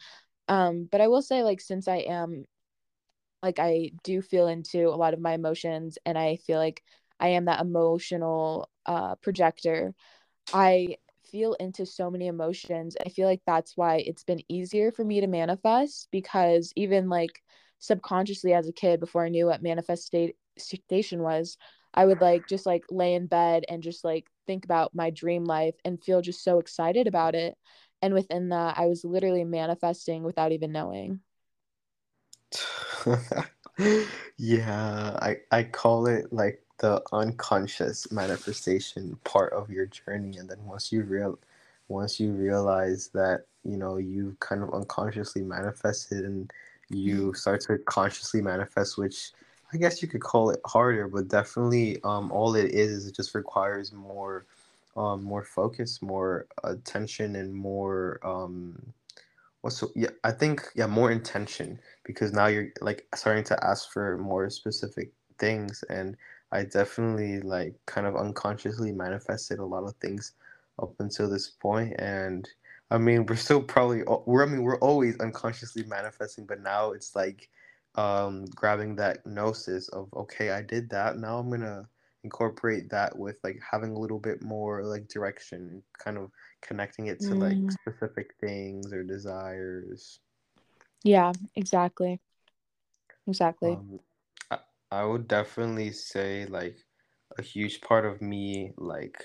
[0.48, 2.46] Um, but I will say, like, since I am
[3.44, 6.84] like I do feel into a lot of my emotions and I feel like
[7.20, 9.94] I am that emotional uh projector
[10.54, 10.98] I
[11.32, 12.96] feel into so many emotions.
[13.06, 17.42] I feel like that's why it's been easier for me to manifest because even like
[17.80, 20.34] subconsciously as a kid, before I knew what manifestation
[21.22, 21.58] was,
[21.94, 25.46] I would like just like lay in bed and just like think about my dream
[25.46, 27.58] life and feel just so excited about it.
[28.02, 31.22] And within that, I was literally manifesting without even knowing.
[34.38, 40.60] yeah, I I call it like the unconscious manifestation part of your journey, and then
[40.66, 41.38] once you real
[41.88, 46.52] once you realize that you know you kind of unconsciously manifested, and
[46.90, 49.32] you start to consciously manifest, which
[49.74, 53.16] I guess you could call it harder, but definitely um all it is is it
[53.16, 54.46] just requires more
[54.98, 58.94] um more focus, more attention, and more um
[59.62, 63.92] well, so yeah, I think yeah, more intention because now you're like starting to ask
[63.92, 66.16] for more specific things, and
[66.52, 70.34] I definitely like kind of unconsciously manifested a lot of things
[70.82, 72.48] up until this point, and
[72.92, 77.16] I mean we're still probably we're I mean we're always unconsciously manifesting, but now it's
[77.16, 77.50] like
[77.96, 81.88] um grabbing that gnosis of okay, I did that, now I'm gonna
[82.24, 86.32] incorporate that with like having a little bit more like direction, kind of
[86.62, 90.20] connecting it to like Mm, specific things or desires.
[91.04, 92.20] yeah, exactly.
[93.28, 93.70] Exactly.
[93.70, 94.00] Um,
[94.92, 96.78] I, would definitely say like
[97.38, 99.24] a huge part of me, like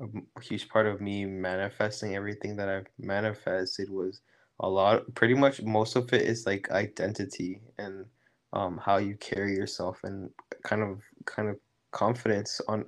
[0.00, 4.20] a huge part of me manifesting everything that I've manifested was
[4.60, 8.06] a lot, pretty much most of it is like identity and
[8.52, 10.30] um, how you carry yourself and
[10.64, 11.56] kind of kind of
[11.92, 12.84] confidence on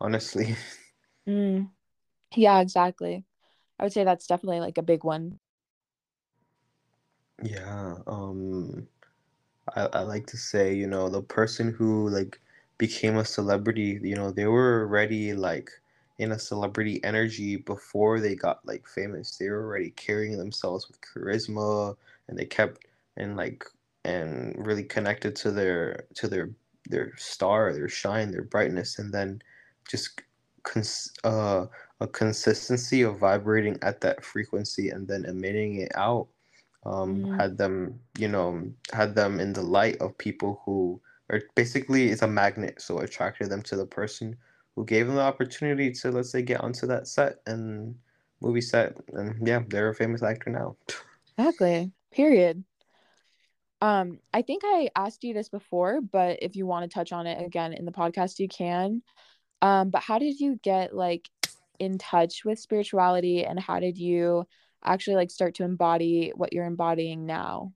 [0.00, 0.56] honestly.
[1.28, 1.70] Mm,
[2.36, 3.24] yeah, exactly.
[3.78, 5.40] I would say that's definitely like a big one.
[7.42, 8.88] Yeah, um
[9.74, 12.40] I, I like to say, you know, the person who like
[12.78, 15.70] became a celebrity, you know, they were already like
[16.18, 19.36] in a celebrity energy before they got like famous.
[19.38, 21.96] They were already carrying themselves with charisma
[22.28, 23.64] and they kept and like
[24.04, 26.50] and really connected to their to their
[26.90, 29.42] their star, their shine, their brightness and then
[29.88, 30.22] just
[30.64, 31.66] cons- uh
[32.00, 36.28] a consistency of vibrating at that frequency and then emitting it out
[36.86, 37.36] um, Mhm.
[37.38, 42.22] had them you know had them in the light of people who are basically it's
[42.22, 44.36] a magnet so attracted them to the person
[44.76, 47.94] who gave them the opportunity to let's say get onto that set and
[48.40, 50.76] movie set and yeah they're a famous actor now
[51.36, 51.90] Exactly.
[52.12, 52.62] Period.
[53.80, 57.26] Um, I think I asked you this before, but if you want to touch on
[57.26, 59.02] it again in the podcast, you can.
[59.60, 61.28] Um, but how did you get like
[61.78, 64.46] in touch with spirituality and how did you
[64.84, 67.72] actually like start to embody what you're embodying now?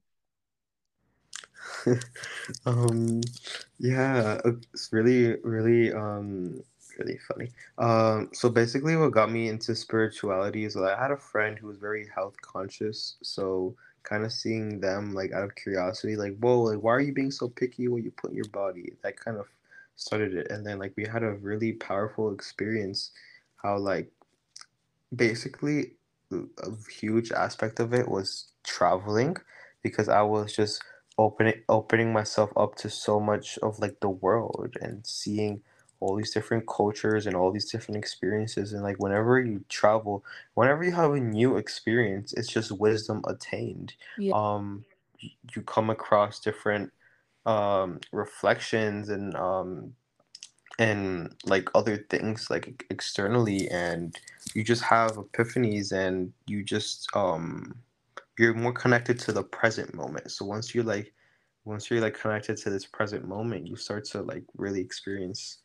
[2.65, 3.21] um
[3.79, 6.61] yeah uh, it's really really um
[6.97, 11.17] really funny um so basically what got me into spirituality is that i had a
[11.17, 16.15] friend who was very health conscious so kind of seeing them like out of curiosity
[16.15, 18.93] like whoa like why are you being so picky what you put in your body
[19.03, 19.47] that kind of
[19.95, 23.11] started it and then like we had a really powerful experience
[23.57, 24.09] how like
[25.15, 25.93] basically
[26.31, 29.35] a huge aspect of it was traveling
[29.81, 30.81] because I was just
[31.17, 35.61] opening opening myself up to so much of like the world and seeing
[35.99, 40.83] all these different cultures and all these different experiences and like whenever you travel whenever
[40.83, 44.33] you have a new experience it's just wisdom attained Yeah.
[44.35, 44.85] um
[45.55, 46.91] you come across different
[47.45, 49.95] um reflections and um
[50.79, 54.17] and like other things like externally and
[54.55, 57.75] you just have epiphanies and you just um
[58.39, 60.31] you're more connected to the present moment.
[60.31, 61.13] So once you're like
[61.65, 65.59] once you're like connected to this present moment you start to like really experience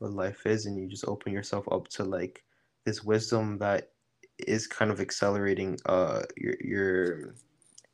[0.00, 2.42] what life is and you just open yourself up to like
[2.84, 3.92] this wisdom that
[4.38, 7.34] is kind of accelerating uh your your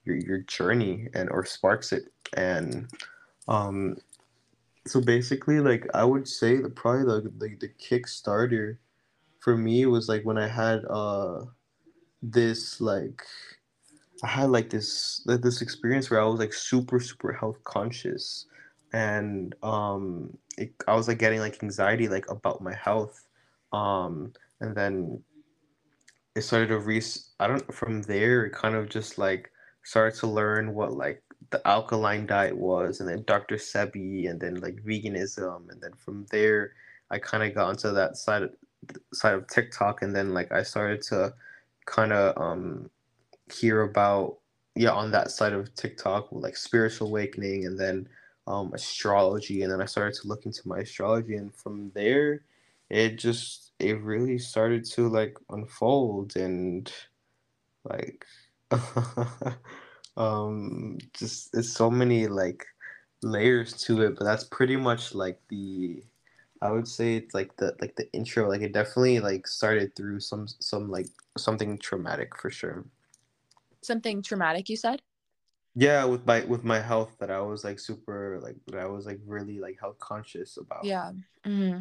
[0.04, 2.04] your, your journey and or sparks it.
[2.36, 2.88] And
[3.48, 3.96] um
[4.86, 8.78] so basically, like I would say the probably the the, the Kickstarter
[9.40, 11.44] for me was like when I had uh
[12.22, 13.22] this like
[14.22, 18.46] I had like this like this experience where I was like super super health conscious
[18.92, 23.26] and um it, I was like getting like anxiety like about my health
[23.72, 25.22] um and then
[26.36, 27.02] it started to re
[27.40, 29.50] I don't from there it kind of just like
[29.84, 31.22] started to learn what like
[31.54, 33.54] the alkaline diet was and then Dr.
[33.54, 36.72] Sebi and then like veganism and then from there
[37.12, 38.50] I kind of got onto that side of
[39.12, 41.32] side of TikTok and then like I started to
[41.86, 42.90] kind of um
[43.52, 44.38] hear about
[44.74, 48.08] yeah on that side of TikTok like spiritual awakening and then
[48.48, 52.42] um astrology and then I started to look into my astrology and from there
[52.90, 56.92] it just it really started to like unfold and
[57.84, 58.26] like
[60.16, 62.66] um just it's so many like
[63.22, 66.02] layers to it but that's pretty much like the
[66.62, 70.20] I would say it's like the like the intro like it definitely like started through
[70.20, 72.84] some some like something traumatic for sure
[73.82, 75.00] Something traumatic, you said?
[75.74, 79.06] yeah with my with my health that I was like super like that I was
[79.06, 81.12] like really like health conscious about Yeah.
[81.44, 81.78] hmm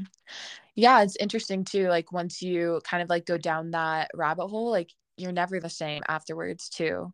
[0.76, 1.90] Yeah, it's interesting too.
[1.90, 5.70] Like once you kind of like go down that rabbit hole, like you're never the
[5.70, 7.14] same afterwards too.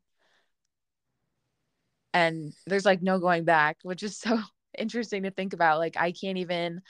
[2.14, 4.40] And there's like no going back, which is so
[4.78, 5.80] interesting to think about.
[5.80, 6.82] Like I can't even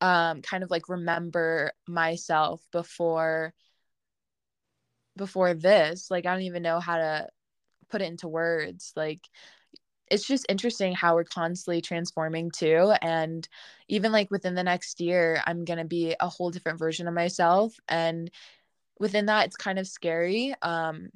[0.00, 3.54] um kind of like remember myself before
[5.16, 6.10] before this.
[6.10, 7.28] Like I don't even know how to
[7.90, 8.92] put it into words.
[8.96, 9.20] Like
[10.10, 13.48] it's just interesting how we're constantly transforming too and
[13.88, 17.14] even like within the next year i'm going to be a whole different version of
[17.14, 18.30] myself and
[18.98, 21.08] within that it's kind of scary um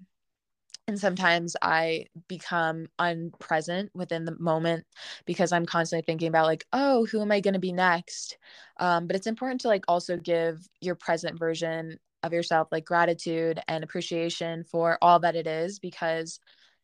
[0.90, 4.84] and sometimes i become unpresent within the moment
[5.26, 8.38] because i'm constantly thinking about like oh who am i going to be next?
[8.78, 13.60] Um but it's important to like also give your present version of yourself like gratitude
[13.68, 16.40] and appreciation for all that it is because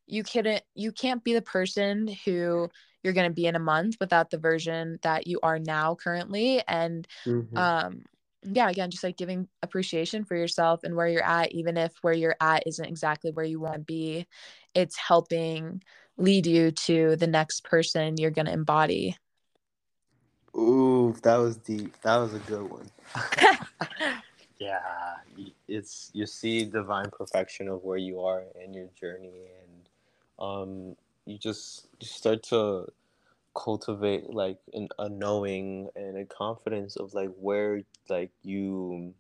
[0.07, 2.69] you couldn't you can't be the person who
[3.03, 6.63] you're going to be in a month without the version that you are now currently.
[6.67, 8.03] And hmm um
[8.47, 12.15] yeah again just like giving appreciation for yourself and where you're at even if where
[12.15, 14.27] you're at isn't exactly where you want to be
[14.75, 15.83] it's helping
[16.17, 19.17] lead you to the next person you're going to embody
[20.57, 22.01] Ooh, that was deep.
[22.01, 22.91] That was a good one.
[24.59, 24.81] yeah,
[25.69, 29.89] it's you see divine perfection of where you are in your journey, and
[30.39, 32.87] um, you just you start to
[33.57, 39.15] cultivate like an, a knowing and a confidence of like where like you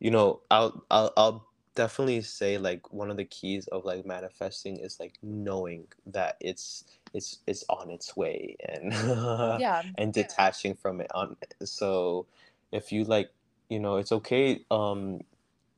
[0.00, 4.78] you know I'll I'll I'll definitely say like one of the keys of like manifesting
[4.78, 8.92] is like knowing that it's it's it's on its way and
[9.60, 9.82] yeah.
[9.96, 12.26] and detaching from it on so
[12.72, 13.30] if you like
[13.68, 15.20] you know it's okay um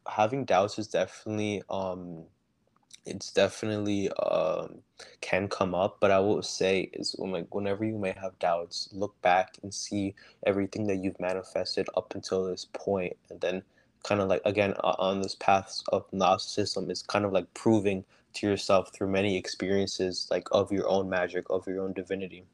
[0.09, 2.24] having doubts is definitely um
[3.07, 4.78] it's definitely um
[5.20, 9.20] can come up but i will say is like whenever you may have doubts look
[9.22, 10.14] back and see
[10.46, 13.62] everything that you've manifested up until this point and then
[14.03, 18.46] kind of like again on this path of narcissism is kind of like proving to
[18.46, 22.44] yourself through many experiences like of your own magic of your own divinity.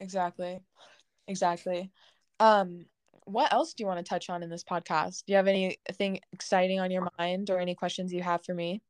[0.00, 0.60] Exactly.
[1.28, 1.90] Exactly.
[2.40, 2.86] Um
[3.24, 5.24] what else do you want to touch on in this podcast?
[5.24, 8.82] Do you have anything exciting on your mind or any questions you have for me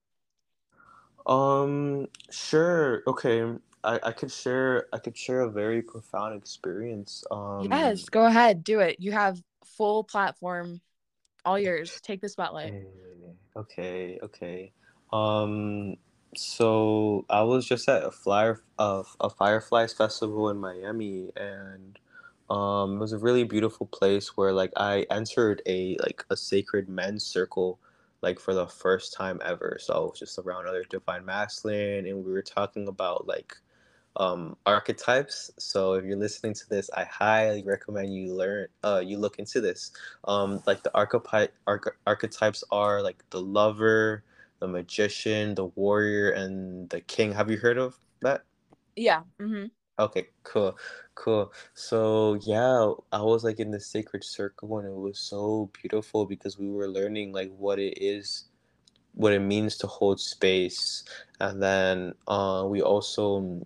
[1.26, 3.44] um sure okay
[3.84, 7.24] I, I could share I could share a very profound experience.
[7.30, 8.96] Um yes, go ahead, do it.
[9.00, 10.80] You have full platform
[11.44, 12.00] all yours.
[12.02, 12.74] Take the spotlight.
[13.56, 14.72] Okay, okay.
[15.12, 15.96] Um,
[16.34, 21.98] so I was just at a flyer of a Fireflies festival in Miami, and
[22.48, 26.88] um, it was a really beautiful place where like I entered a like a sacred
[26.88, 27.78] men's circle
[28.22, 29.78] like for the first time ever.
[29.80, 33.56] So just around other divine masculine, and we were talking about like
[34.16, 35.50] um, archetypes.
[35.58, 39.60] So if you're listening to this, I highly recommend you learn, uh, you look into
[39.60, 39.92] this.
[40.24, 44.22] Um, like the archetype arch- archetypes are like the lover,
[44.60, 47.32] the magician, the warrior, and the king.
[47.32, 48.42] Have you heard of that?
[48.96, 49.22] Yeah.
[49.40, 49.66] Mm-hmm.
[49.98, 50.76] Okay, cool,
[51.14, 51.52] cool.
[51.74, 56.58] So yeah, I was like in the sacred circle, and it was so beautiful because
[56.58, 58.46] we were learning like what it is
[59.14, 61.04] what it means to hold space
[61.40, 63.62] and then uh, we also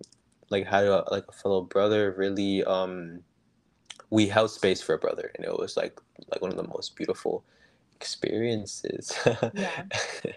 [0.51, 3.21] like had a like a fellow brother really um
[4.11, 6.01] we held space for a brother and it was like
[6.31, 7.45] like one of the most beautiful
[7.97, 9.13] experiences
[9.55, 9.83] yeah.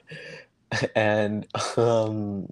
[0.95, 2.51] and um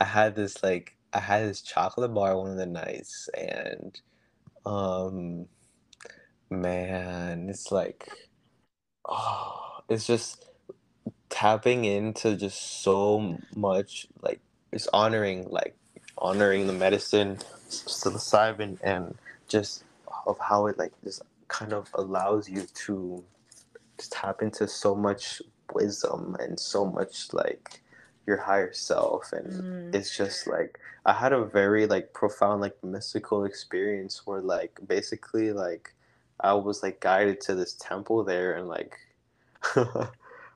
[0.00, 4.00] i had this like i had this chocolate bar one of the nights and
[4.66, 5.46] um
[6.50, 8.08] man it's like
[9.08, 10.44] oh it's just
[11.28, 14.40] tapping into just so much like
[14.72, 15.74] it's honoring like
[16.18, 17.36] honoring the medicine,
[17.68, 19.16] psilocybin, and
[19.48, 19.84] just
[20.26, 23.22] of how it like just kind of allows you to
[23.98, 25.40] just tap into so much
[25.72, 27.82] wisdom and so much like
[28.26, 29.94] your higher self and mm.
[29.94, 35.52] it's just like i had a very like profound like mystical experience where like basically
[35.52, 35.94] like
[36.40, 38.96] i was like guided to this temple there and like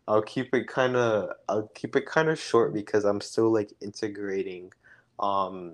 [0.09, 3.71] i'll keep it kind of i'll keep it kind of short because i'm still like
[3.81, 4.73] integrating
[5.21, 5.73] um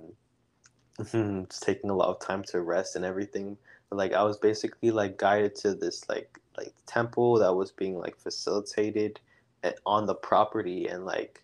[0.99, 3.57] it's taking a lot of time to rest and everything
[3.88, 7.99] but like i was basically like guided to this like like temple that was being
[7.99, 9.20] like facilitated
[9.62, 11.42] at, on the property and like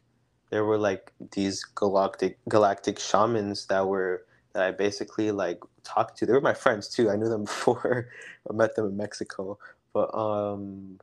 [0.52, 6.26] there were like these galactic galactic shamans that were that i basically like talked to.
[6.26, 7.10] They were my friends too.
[7.10, 8.08] I knew them before
[8.48, 9.58] i met them in mexico.
[9.92, 11.00] But um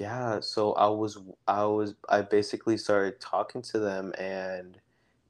[0.00, 4.78] yeah so i was i was i basically started talking to them and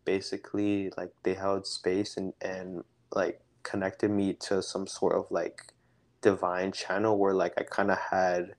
[0.05, 5.73] basically like they held space and and like connected me to some sort of like
[6.21, 8.55] divine channel where like I kind of had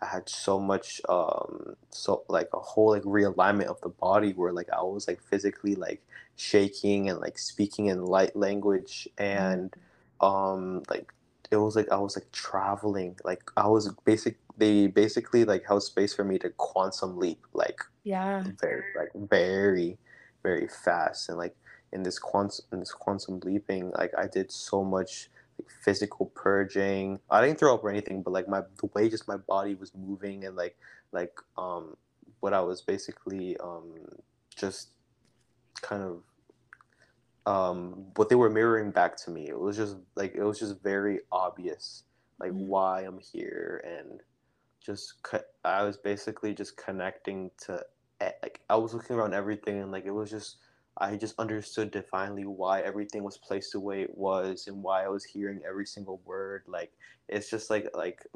[0.00, 4.52] I had so much um so like a whole like realignment of the body where
[4.52, 6.02] like I was like physically like
[6.36, 9.74] shaking and like speaking in light language and
[10.20, 11.12] um like
[11.50, 15.82] it was like I was like traveling like I was basic they basically like held
[15.82, 18.42] space for me to quantum leap like yeah.
[18.60, 19.98] very like very
[20.42, 21.56] very fast and like
[21.92, 27.18] in this quantum in this quantum leaping like i did so much like physical purging
[27.30, 29.92] i didn't throw up or anything but like my the way just my body was
[29.94, 30.76] moving and like
[31.12, 31.96] like um
[32.40, 33.92] what i was basically um
[34.56, 34.90] just
[35.80, 36.22] kind of
[37.46, 40.82] um what they were mirroring back to me it was just like it was just
[40.82, 42.04] very obvious
[42.38, 42.66] like mm-hmm.
[42.66, 44.20] why i'm here and
[44.84, 45.14] just
[45.64, 47.82] i was basically just connecting to
[48.20, 50.56] like I was looking around everything and like it was just
[50.98, 55.08] I just understood divinely why everything was placed the way it was and why I
[55.08, 56.64] was hearing every single word.
[56.66, 56.92] Like
[57.28, 58.26] it's just like like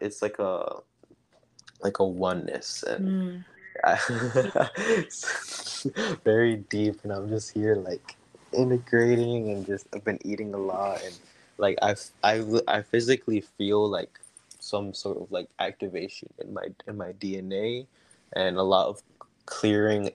[0.00, 0.80] it's like a
[1.82, 3.44] like a oneness and mm.
[3.84, 3.98] I,
[6.24, 8.16] very deep and I'm just here like
[8.52, 11.18] integrating and just I've been eating a lot and
[11.58, 14.18] like I I I physically feel like
[14.58, 17.86] some sort of like activation in my in my DNA
[18.34, 19.02] and a lot of
[19.46, 20.10] clearing,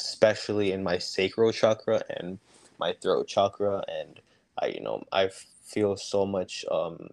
[0.00, 2.38] especially in my sacral chakra and
[2.78, 3.82] my throat chakra.
[3.88, 4.20] And
[4.60, 5.30] I, you know, I
[5.64, 7.08] feel so much um,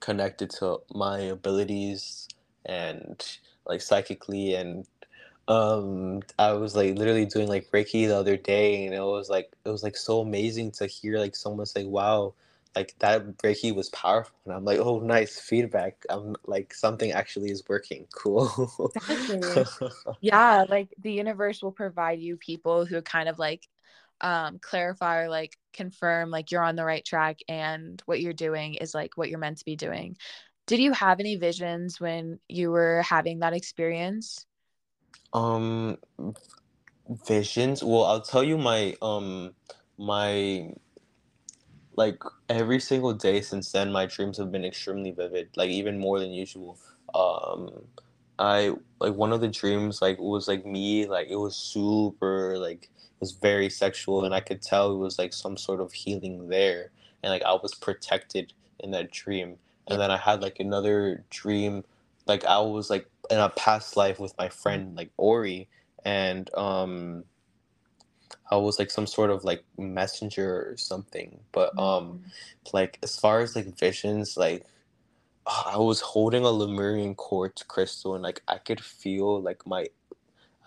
[0.00, 2.28] connected to my abilities
[2.66, 4.86] and like psychically and
[5.48, 9.50] um i was like literally doing like reiki the other day and it was like
[9.64, 12.32] it was like so amazing to hear like someone say wow
[12.76, 14.36] like that Reiki was powerful.
[14.44, 16.04] And I'm like, oh, nice feedback.
[16.08, 18.06] I'm like, something actually is working.
[18.14, 18.92] Cool.
[18.94, 19.64] Exactly.
[20.20, 20.64] yeah.
[20.68, 23.66] Like the universe will provide you people who kind of like
[24.20, 28.74] um, clarify or like confirm like you're on the right track and what you're doing
[28.74, 30.16] is like what you're meant to be doing.
[30.66, 34.46] Did you have any visions when you were having that experience?
[35.32, 35.98] Um,
[37.26, 37.82] visions.
[37.82, 39.54] Well, I'll tell you my um
[39.98, 40.72] my
[42.04, 46.18] like every single day since then my dreams have been extremely vivid like even more
[46.18, 46.78] than usual.
[47.14, 47.60] Um
[48.40, 52.56] i like one of the dreams like it was like me like it was super
[52.58, 55.92] like it was very sexual and i could tell it was like some sort of
[55.92, 56.90] healing there
[57.22, 59.56] and like i was protected in that dream.
[59.88, 61.84] And then i had like another dream
[62.26, 65.68] like i was like in a past life with my friend like ori
[66.04, 67.24] and um
[68.50, 71.40] I was like some sort of like messenger or something.
[71.52, 72.28] But um, mm-hmm.
[72.72, 74.66] like as far as like visions, like
[75.46, 79.86] I was holding a Lemurian quartz crystal, and like I could feel like my,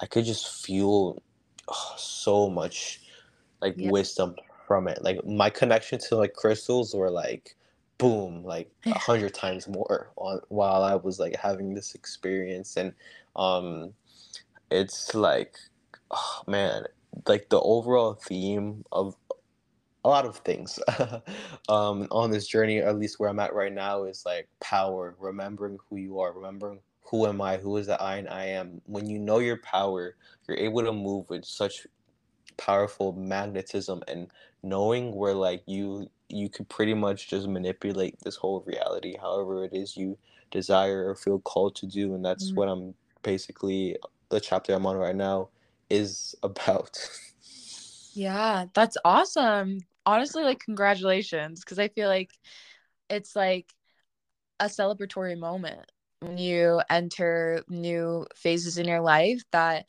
[0.02, 1.22] I could just feel
[1.68, 3.02] oh, so much
[3.62, 4.36] like wisdom
[4.68, 5.04] from it.
[5.04, 7.56] Like my connection to like crystals were like
[7.98, 12.94] boom like a hundred times more on while I was like having this experience and
[13.36, 13.94] um
[14.72, 15.56] it's like
[16.12, 16.86] oh man
[17.28, 19.16] like the overall theme of
[20.06, 20.80] a lot of things
[21.70, 25.78] um, on this journey, at least where I'm at right now, is like power, remembering
[25.90, 28.82] who you are, remembering who am I, who is the I and I am.
[28.86, 30.16] When you know your power,
[30.48, 31.88] you're able to move with such
[32.58, 34.30] powerful magnetism and
[34.62, 39.74] knowing where like you you could pretty much just manipulate this whole reality however it
[39.74, 40.18] is you
[40.52, 42.58] desire or feel called to do and that's mm-hmm.
[42.58, 42.94] what i'm
[43.24, 43.98] basically
[44.30, 45.50] the chapter i'm on right now
[45.94, 46.98] is about.
[48.16, 49.80] Yeah, that's awesome.
[50.06, 52.30] Honestly, like congratulations because I feel like
[53.10, 53.74] it's like
[54.60, 59.86] a celebratory moment when you enter new phases in your life that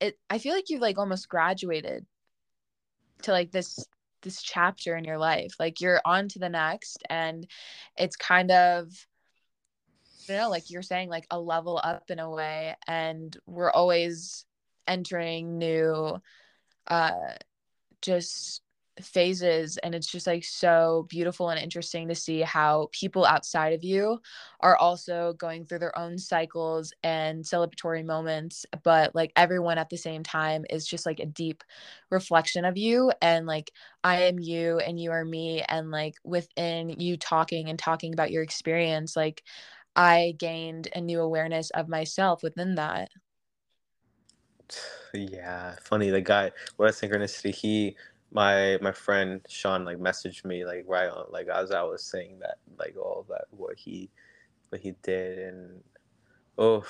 [0.00, 2.06] it I feel like you've like almost graduated
[3.22, 3.84] to like this
[4.22, 5.54] this chapter in your life.
[5.58, 7.46] Like you're on to the next and
[7.96, 8.92] it's kind of
[10.28, 14.44] you know like you're saying like a level up in a way and we're always
[14.86, 16.20] entering new
[16.88, 17.12] uh
[18.02, 18.62] just
[19.02, 19.78] phases.
[19.78, 24.20] And it's just like so beautiful and interesting to see how people outside of you
[24.60, 29.98] are also going through their own cycles and celebratory moments but like everyone at the
[29.98, 31.62] same time is just like a deep
[32.10, 33.12] reflection of you.
[33.20, 33.70] And like
[34.02, 35.62] I am you and you are me.
[35.68, 39.42] And like within you talking and talking about your experience like
[39.94, 43.10] I gained a new awareness of myself within that
[45.14, 46.10] yeah, funny.
[46.10, 47.54] The guy, what a synchronicity.
[47.54, 47.96] He,
[48.32, 52.38] my my friend Sean, like messaged me like right on like as I was saying
[52.40, 54.10] that like all that what he
[54.70, 55.80] what he did and
[56.58, 56.84] oh,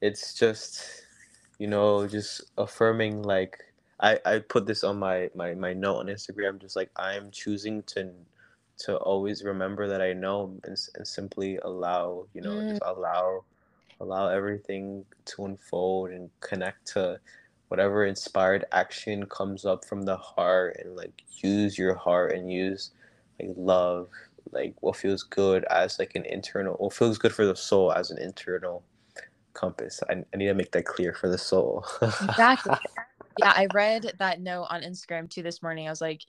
[0.00, 1.04] it's just
[1.58, 3.58] you know just affirming like
[4.00, 7.82] I I put this on my my my note on Instagram just like I'm choosing
[7.84, 8.10] to
[8.78, 12.70] to always remember that I know and, and simply allow you know mm.
[12.70, 13.44] just allow
[14.00, 17.20] allow everything to unfold and connect to
[17.68, 22.90] whatever inspired action comes up from the heart and like use your heart and use
[23.38, 24.08] like love
[24.52, 28.10] like what feels good as like an internal what feels good for the soul as
[28.10, 28.82] an internal
[29.52, 30.00] compass.
[30.08, 31.84] I, I need to make that clear for the soul.
[32.02, 32.74] Exactly.
[33.38, 35.86] Yeah i read that note on instagram too this morning.
[35.86, 36.22] I was like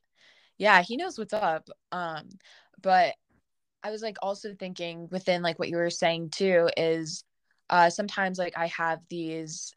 [0.57, 1.67] yeah he knows what's up.
[1.91, 2.30] Um
[2.82, 3.15] but
[3.84, 7.24] i was like also thinking within like what you were saying too is
[7.72, 9.74] uh, sometimes like I have these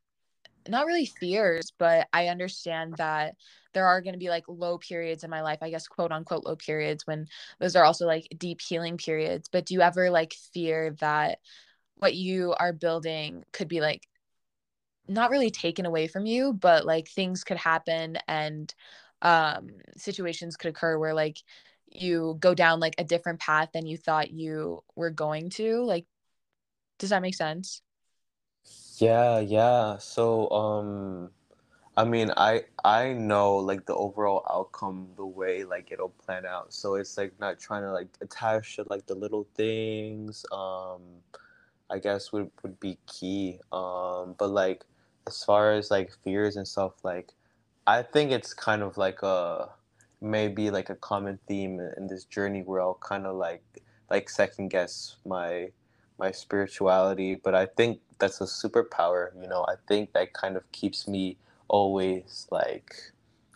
[0.69, 3.37] not really fears, but I understand that
[3.73, 6.45] there are going to be like low periods in my life, I guess, quote unquote,
[6.45, 7.27] low periods when
[7.61, 9.49] those are also like deep healing periods.
[9.51, 11.39] But do you ever like fear that
[11.97, 14.09] what you are building could be like
[15.09, 18.75] not really taken away from you, but like things could happen and
[19.23, 21.39] um, situations could occur where like
[21.87, 25.83] you go down like a different path than you thought you were going to?
[25.85, 26.07] Like,
[26.99, 27.83] does that make sense?
[28.99, 29.99] Yeah, yeah.
[29.99, 31.31] So, um,
[31.97, 36.73] I mean, I I know like the overall outcome, the way like it'll plan out.
[36.75, 40.45] So it's like not trying to like attach to like the little things.
[40.53, 41.03] Um,
[41.91, 43.61] I guess would would be key.
[43.73, 44.85] Um, but like
[45.27, 47.33] as far as like fears and stuff, like
[47.87, 49.71] I think it's kind of like a
[50.21, 53.63] maybe like a common theme in this journey where I'll kind of like
[54.11, 55.71] like second guess my
[56.19, 59.31] my spirituality, but I think that's a superpower.
[59.41, 61.37] You know, I think that kind of keeps me
[61.69, 62.95] always like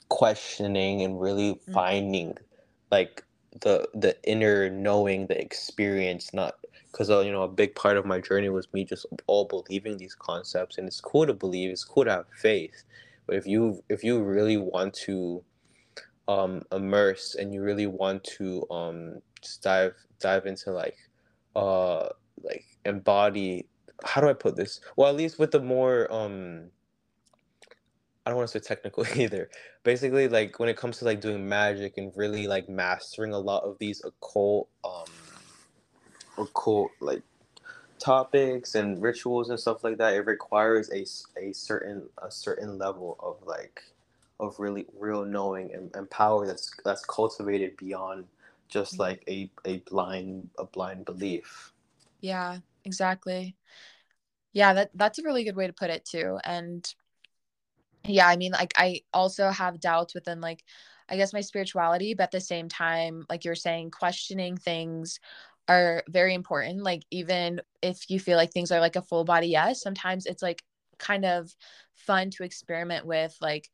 [0.09, 1.73] questioning and really mm-hmm.
[1.73, 2.37] finding
[2.91, 3.25] like
[3.61, 6.55] the the inner knowing the experience not
[6.91, 9.97] because uh, you know a big part of my journey was me just all believing
[9.97, 12.85] these concepts and it's cool to believe it's cool to have faith
[13.27, 15.43] but if you if you really want to
[16.29, 20.97] um immerse and you really want to um just dive dive into like
[21.57, 22.09] uh
[22.43, 23.67] like embody
[24.05, 26.71] how do i put this well at least with the more um
[28.29, 29.49] I don't want to say technical either.
[29.85, 33.63] Basically, like when it comes to like doing magic and really like mastering a lot
[33.63, 35.07] of these occult, um,
[36.37, 37.23] occult like
[37.99, 41.07] topics and rituals and stuff like that, it requires a,
[41.41, 43.81] a certain a certain level of like
[44.41, 48.27] of really real knowing and, and power that's that's cultivated beyond
[48.69, 49.03] just mm-hmm.
[49.05, 51.73] like a, a blind a blind belief.
[52.21, 52.59] Yeah,
[52.89, 53.55] exactly.
[54.53, 56.39] Yeah, that that's a really good way to put it too.
[56.43, 56.83] And
[58.09, 60.65] yeah i mean like i also have doubts within like
[61.09, 65.21] i guess my spirituality but at the same time like you're saying questioning things
[65.69, 69.49] are very important like even if you feel like things are like a full body
[69.49, 70.63] yes sometimes it's like
[70.99, 71.55] kind of
[71.95, 73.69] fun to experiment with like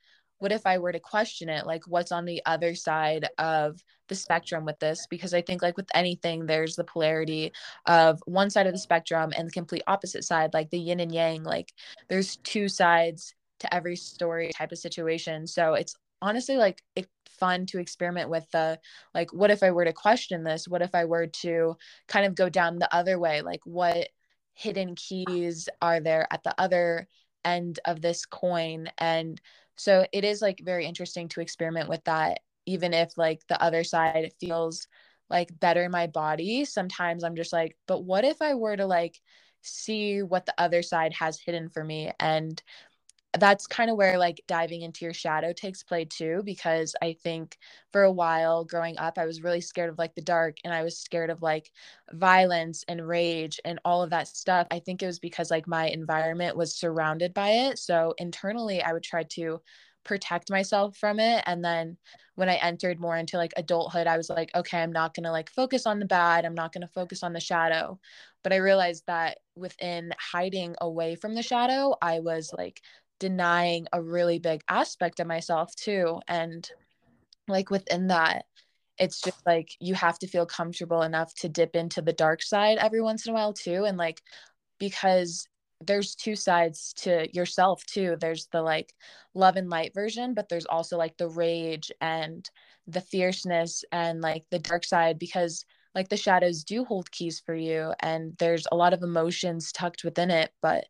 [0.45, 4.15] what if i were to question it like what's on the other side of the
[4.15, 7.53] spectrum with this because i think like with anything there's the polarity
[7.87, 11.13] of one side of the spectrum and the complete opposite side like the yin and
[11.13, 11.73] yang like
[12.09, 13.35] there's two sides
[13.65, 15.47] to every story type of situation.
[15.47, 18.79] So it's honestly like it's fun to experiment with the
[19.15, 20.69] like what if I were to question this?
[20.69, 21.77] What if I were to
[22.07, 23.43] kind of go down the other way?
[23.43, 24.09] Like what
[24.55, 27.09] hidden keys are there at the other
[27.45, 28.89] end of this coin?
[28.99, 29.41] And
[29.77, 33.85] so it is like very interesting to experiment with that even if like the other
[33.85, 34.87] side feels
[35.31, 38.87] like better in my body sometimes i'm just like but what if i were to
[38.87, 39.21] like
[39.63, 42.63] see what the other side has hidden for me and
[43.41, 47.59] that's kind of where like diving into your shadow takes play too because i think
[47.93, 50.83] for a while growing up i was really scared of like the dark and i
[50.83, 51.71] was scared of like
[52.13, 54.67] violence and rage and all of that stuff.
[54.71, 58.93] I think it was because like my environment was surrounded by it so internally i
[58.93, 59.61] would try to
[60.05, 61.97] protect myself from it and then
[62.35, 65.33] when i entered more into like adulthood i was like okay i'm not going to
[65.33, 67.99] like focus on the bad i'm not going to focus on the shadow.
[68.43, 72.83] But i realized that within hiding away from the shadow i was like
[73.21, 76.71] denying a really big aspect of myself too and
[77.49, 78.45] like within that
[78.99, 82.79] it's just like you have to feel comfortable enough to dip into the dark side
[82.79, 84.23] every once in a while too and like
[84.79, 85.49] because
[85.81, 88.17] there's two sides to yourself too.
[88.21, 88.93] There's the like
[89.35, 92.49] love and light version but there's also like the rage and
[92.87, 97.55] the fierceness and like the dark side because like the shadows do hold keys for
[97.55, 100.85] you and there's a lot of emotions tucked within it but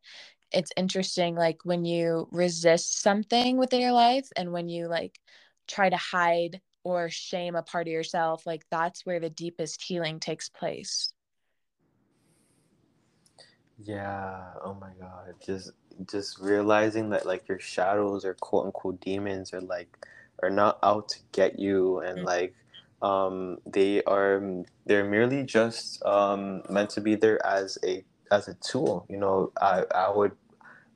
[0.55, 5.19] it's interesting like when you resist something within your life and when you like
[5.67, 10.21] try to hide or shame a part of yourself like that's where the deepest healing
[10.21, 11.13] takes place
[13.83, 15.73] yeah oh my god just
[16.09, 20.07] just realizing that like your shadows or quote unquote demons are like
[20.43, 22.27] are not out to get you and mm-hmm.
[22.27, 22.55] like
[23.03, 28.55] um they are they're merely just um meant to be there as a as a
[28.55, 30.33] tool you know i i would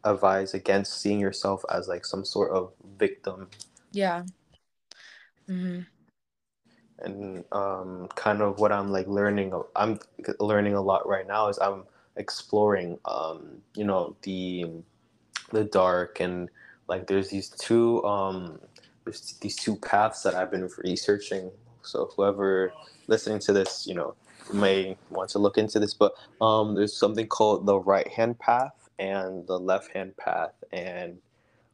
[0.09, 3.49] advise against seeing yourself as like some sort of victim.
[3.93, 4.25] Yeah.
[5.49, 5.81] Mm-hmm.
[7.01, 10.01] And um, kind of what I'm like learning, I'm
[10.41, 11.85] learning a lot right now is I'm
[12.17, 14.67] exploring, um, you know, the
[15.51, 16.51] the dark and
[16.89, 18.59] like there's these two um,
[19.05, 21.51] there's these two paths that I've been researching.
[21.83, 22.73] So whoever
[23.07, 24.15] listening to this, you know,
[24.53, 28.88] may want to look into this, but um, there's something called the right hand path
[28.99, 31.19] and the left hand path and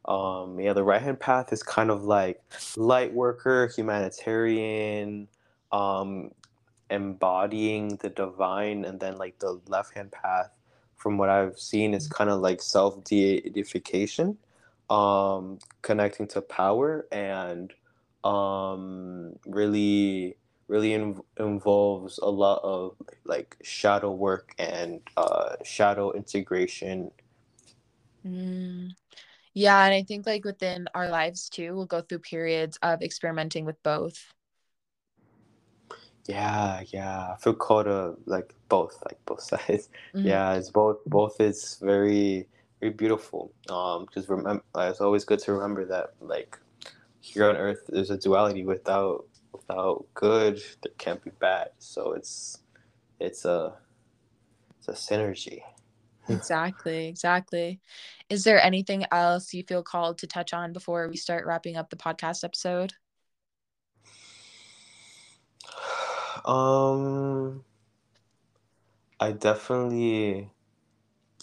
[0.05, 2.41] um, yeah the right hand path is kind of like
[2.77, 5.27] light worker humanitarian
[5.71, 6.31] um,
[6.89, 10.51] embodying the divine and then like the left hand path
[10.95, 14.37] from what i've seen is kind of like self deification
[14.89, 17.73] um, connecting to power and
[18.23, 20.35] um, really
[20.67, 22.95] really in- involves a lot of
[23.25, 27.11] like shadow work and uh, shadow integration.
[28.25, 28.91] Mm.
[29.53, 33.65] Yeah, and I think like within our lives too, we'll go through periods of experimenting
[33.65, 34.33] with both.
[36.27, 37.33] Yeah, yeah.
[37.33, 39.89] I feel called to like both, like both sides.
[40.15, 40.27] Mm-hmm.
[40.27, 40.97] Yeah, it's both.
[41.05, 42.47] Both is very,
[42.79, 43.51] very beautiful.
[43.69, 46.57] Um, because remember, it's always good to remember that like
[47.21, 49.25] here on Earth, there's a duality without
[49.57, 51.69] without good, there can't be bad.
[51.79, 52.59] So it's
[53.19, 53.75] it's a
[54.79, 55.61] it's a synergy.
[56.29, 57.79] exactly, exactly.
[58.29, 61.89] Is there anything else you feel called to touch on before we start wrapping up
[61.89, 62.93] the podcast episode?
[66.45, 67.63] Um,
[69.19, 70.51] I definitely,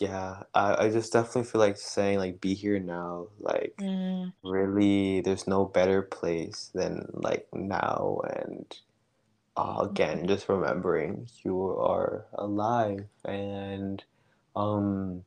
[0.03, 3.28] yeah, I, I just definitely feel like saying like be here now.
[3.40, 8.76] Like Mm, really, there's no better place than like now and
[9.57, 14.05] uh, again, just remembering you are alive and
[14.57, 15.24] um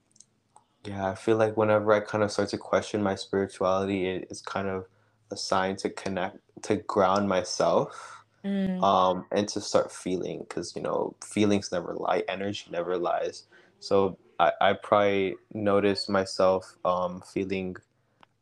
[0.85, 4.41] yeah, I feel like whenever I kind of start to question my spirituality, it, it's
[4.41, 4.87] kind of
[5.31, 10.81] a sign to connect to ground myself mm, um and to start feeling because you
[10.83, 13.45] know feelings never lie energy never lies.
[13.79, 17.75] So i i probably notice myself um feeling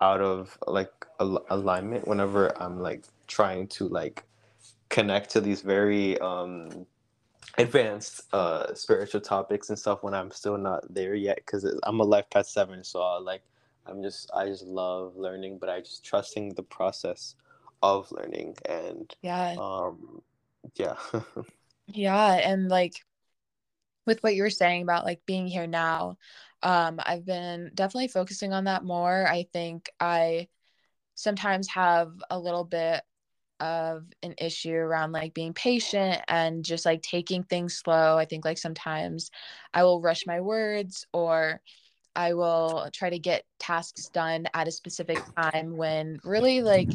[0.01, 4.23] out of like al- alignment whenever i'm like trying to like
[4.89, 6.85] connect to these very um
[7.57, 12.03] advanced uh spiritual topics and stuff when i'm still not there yet because i'm a
[12.03, 13.43] life path seven so I, like
[13.85, 17.35] i'm just i just love learning but i just trusting the process
[17.81, 19.55] of learning and yeah.
[19.59, 20.21] um
[20.75, 20.95] yeah
[21.87, 22.33] Yeah.
[22.33, 23.05] And like
[24.05, 26.17] with what you were saying about like being here now,
[26.61, 29.27] um, I've been definitely focusing on that more.
[29.27, 30.47] I think I
[31.15, 33.01] sometimes have a little bit
[33.59, 38.17] of an issue around like being patient and just like taking things slow.
[38.17, 39.31] I think like sometimes
[39.73, 41.61] I will rush my words or
[42.15, 46.89] I will try to get tasks done at a specific time when really like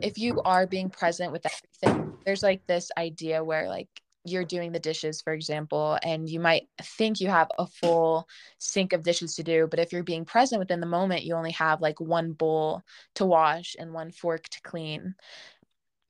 [0.00, 3.88] if you are being present with everything, there's like this idea where like
[4.28, 8.92] you're doing the dishes, for example, and you might think you have a full sink
[8.92, 11.80] of dishes to do, but if you're being present within the moment, you only have
[11.80, 12.82] like one bowl
[13.16, 15.14] to wash and one fork to clean.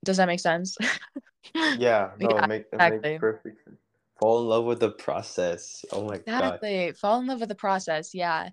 [0.03, 0.77] Does that make sense?
[1.55, 3.77] Yeah, no, it yeah, make it makes perfect sense.
[4.19, 5.85] Fall in love with the process.
[5.91, 6.19] Oh my God.
[6.27, 6.91] Exactly.
[6.91, 8.13] Fall in love with the process.
[8.13, 8.49] Yeah.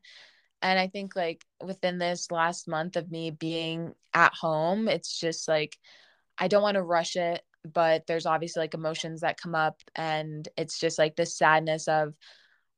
[0.62, 5.48] And I think like within this last month of me being at home, it's just
[5.48, 5.76] like
[6.38, 7.42] I don't want to rush it,
[7.72, 12.14] but there's obviously like emotions that come up and it's just like this sadness of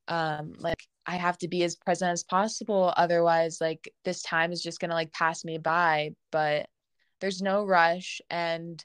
[0.08, 4.62] um like I have to be as present as possible otherwise like this time is
[4.62, 6.66] just going to like pass me by, but
[7.20, 8.84] there's no rush and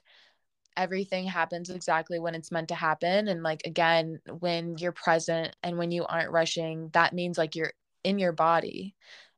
[0.76, 5.78] everything happens exactly when it's meant to happen and like again when you're present and
[5.78, 8.94] when you aren't rushing that means like you're in your body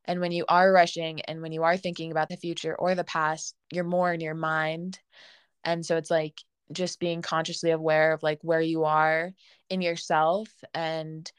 [0.06, 3.04] and when you are rushing and when you are thinking about the future or the
[3.04, 4.98] past you're more in your mind
[5.62, 6.40] and so it's like
[6.72, 9.32] just being consciously aware of like where you are
[9.70, 11.30] in yourself and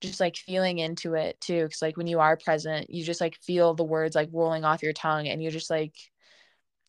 [0.00, 3.36] just like feeling into it too because like when you are present you just like
[3.36, 5.94] feel the words like rolling off your tongue and you're just like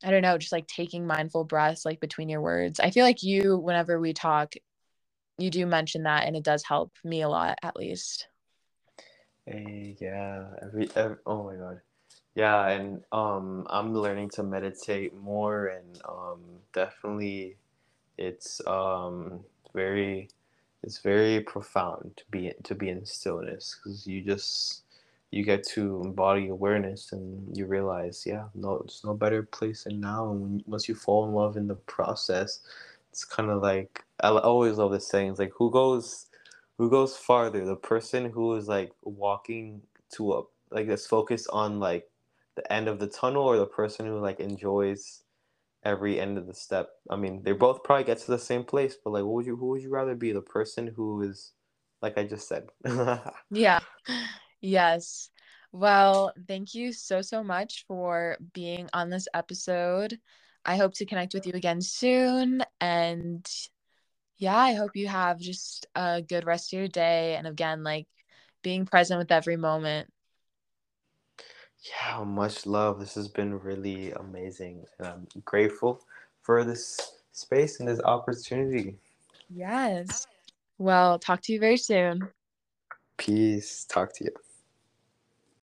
[0.04, 2.80] I don't know, just like taking mindful breaths like between your words.
[2.80, 4.54] I feel like you, whenever we talk,
[5.38, 8.28] you do mention that and it does help me a lot at least.
[9.46, 10.46] Hey, yeah.
[10.62, 11.80] Every, every oh my God.
[12.36, 16.42] Yeah, and um I'm learning to meditate more and um
[16.74, 17.58] definitely
[18.18, 19.40] it's um
[19.74, 20.30] very
[20.84, 24.84] it's very profound to be to be in stillness because you just
[25.32, 30.00] you get to embody awareness and you realize yeah no there's no better place than
[30.00, 30.30] now.
[30.32, 32.60] And when, once you fall in love in the process
[33.12, 36.28] it's kind of like I always love this saying it's like who goes
[36.78, 37.66] who goes farther?
[37.66, 39.82] The person who is like walking
[40.14, 40.42] to a
[40.72, 42.10] like that's focused on like
[42.56, 45.23] the end of the tunnel or the person who like enjoys
[45.86, 46.90] every end of the step.
[47.10, 49.56] I mean, they both probably get to the same place, but like, what would you
[49.58, 50.32] who would you rather be?
[50.32, 51.54] The person who is,
[52.02, 52.68] like I just said.
[53.52, 53.80] Yeah.
[54.62, 55.30] Yes.
[55.72, 60.20] Well, thank you so, so much for being on this episode.
[60.66, 62.64] I hope to connect with you again soon.
[62.80, 63.46] And
[64.38, 67.36] yeah, I hope you have just a good rest of your day.
[67.36, 68.08] And again, like
[68.62, 70.10] being present with every moment.
[71.84, 73.00] Yeah, much love.
[73.00, 76.02] This has been really amazing, and I'm grateful
[76.42, 78.96] for this space and this opportunity.
[79.50, 80.28] Yes.
[80.78, 82.28] Well, talk to you very soon.
[83.18, 83.86] Peace.
[83.86, 84.32] Talk to you.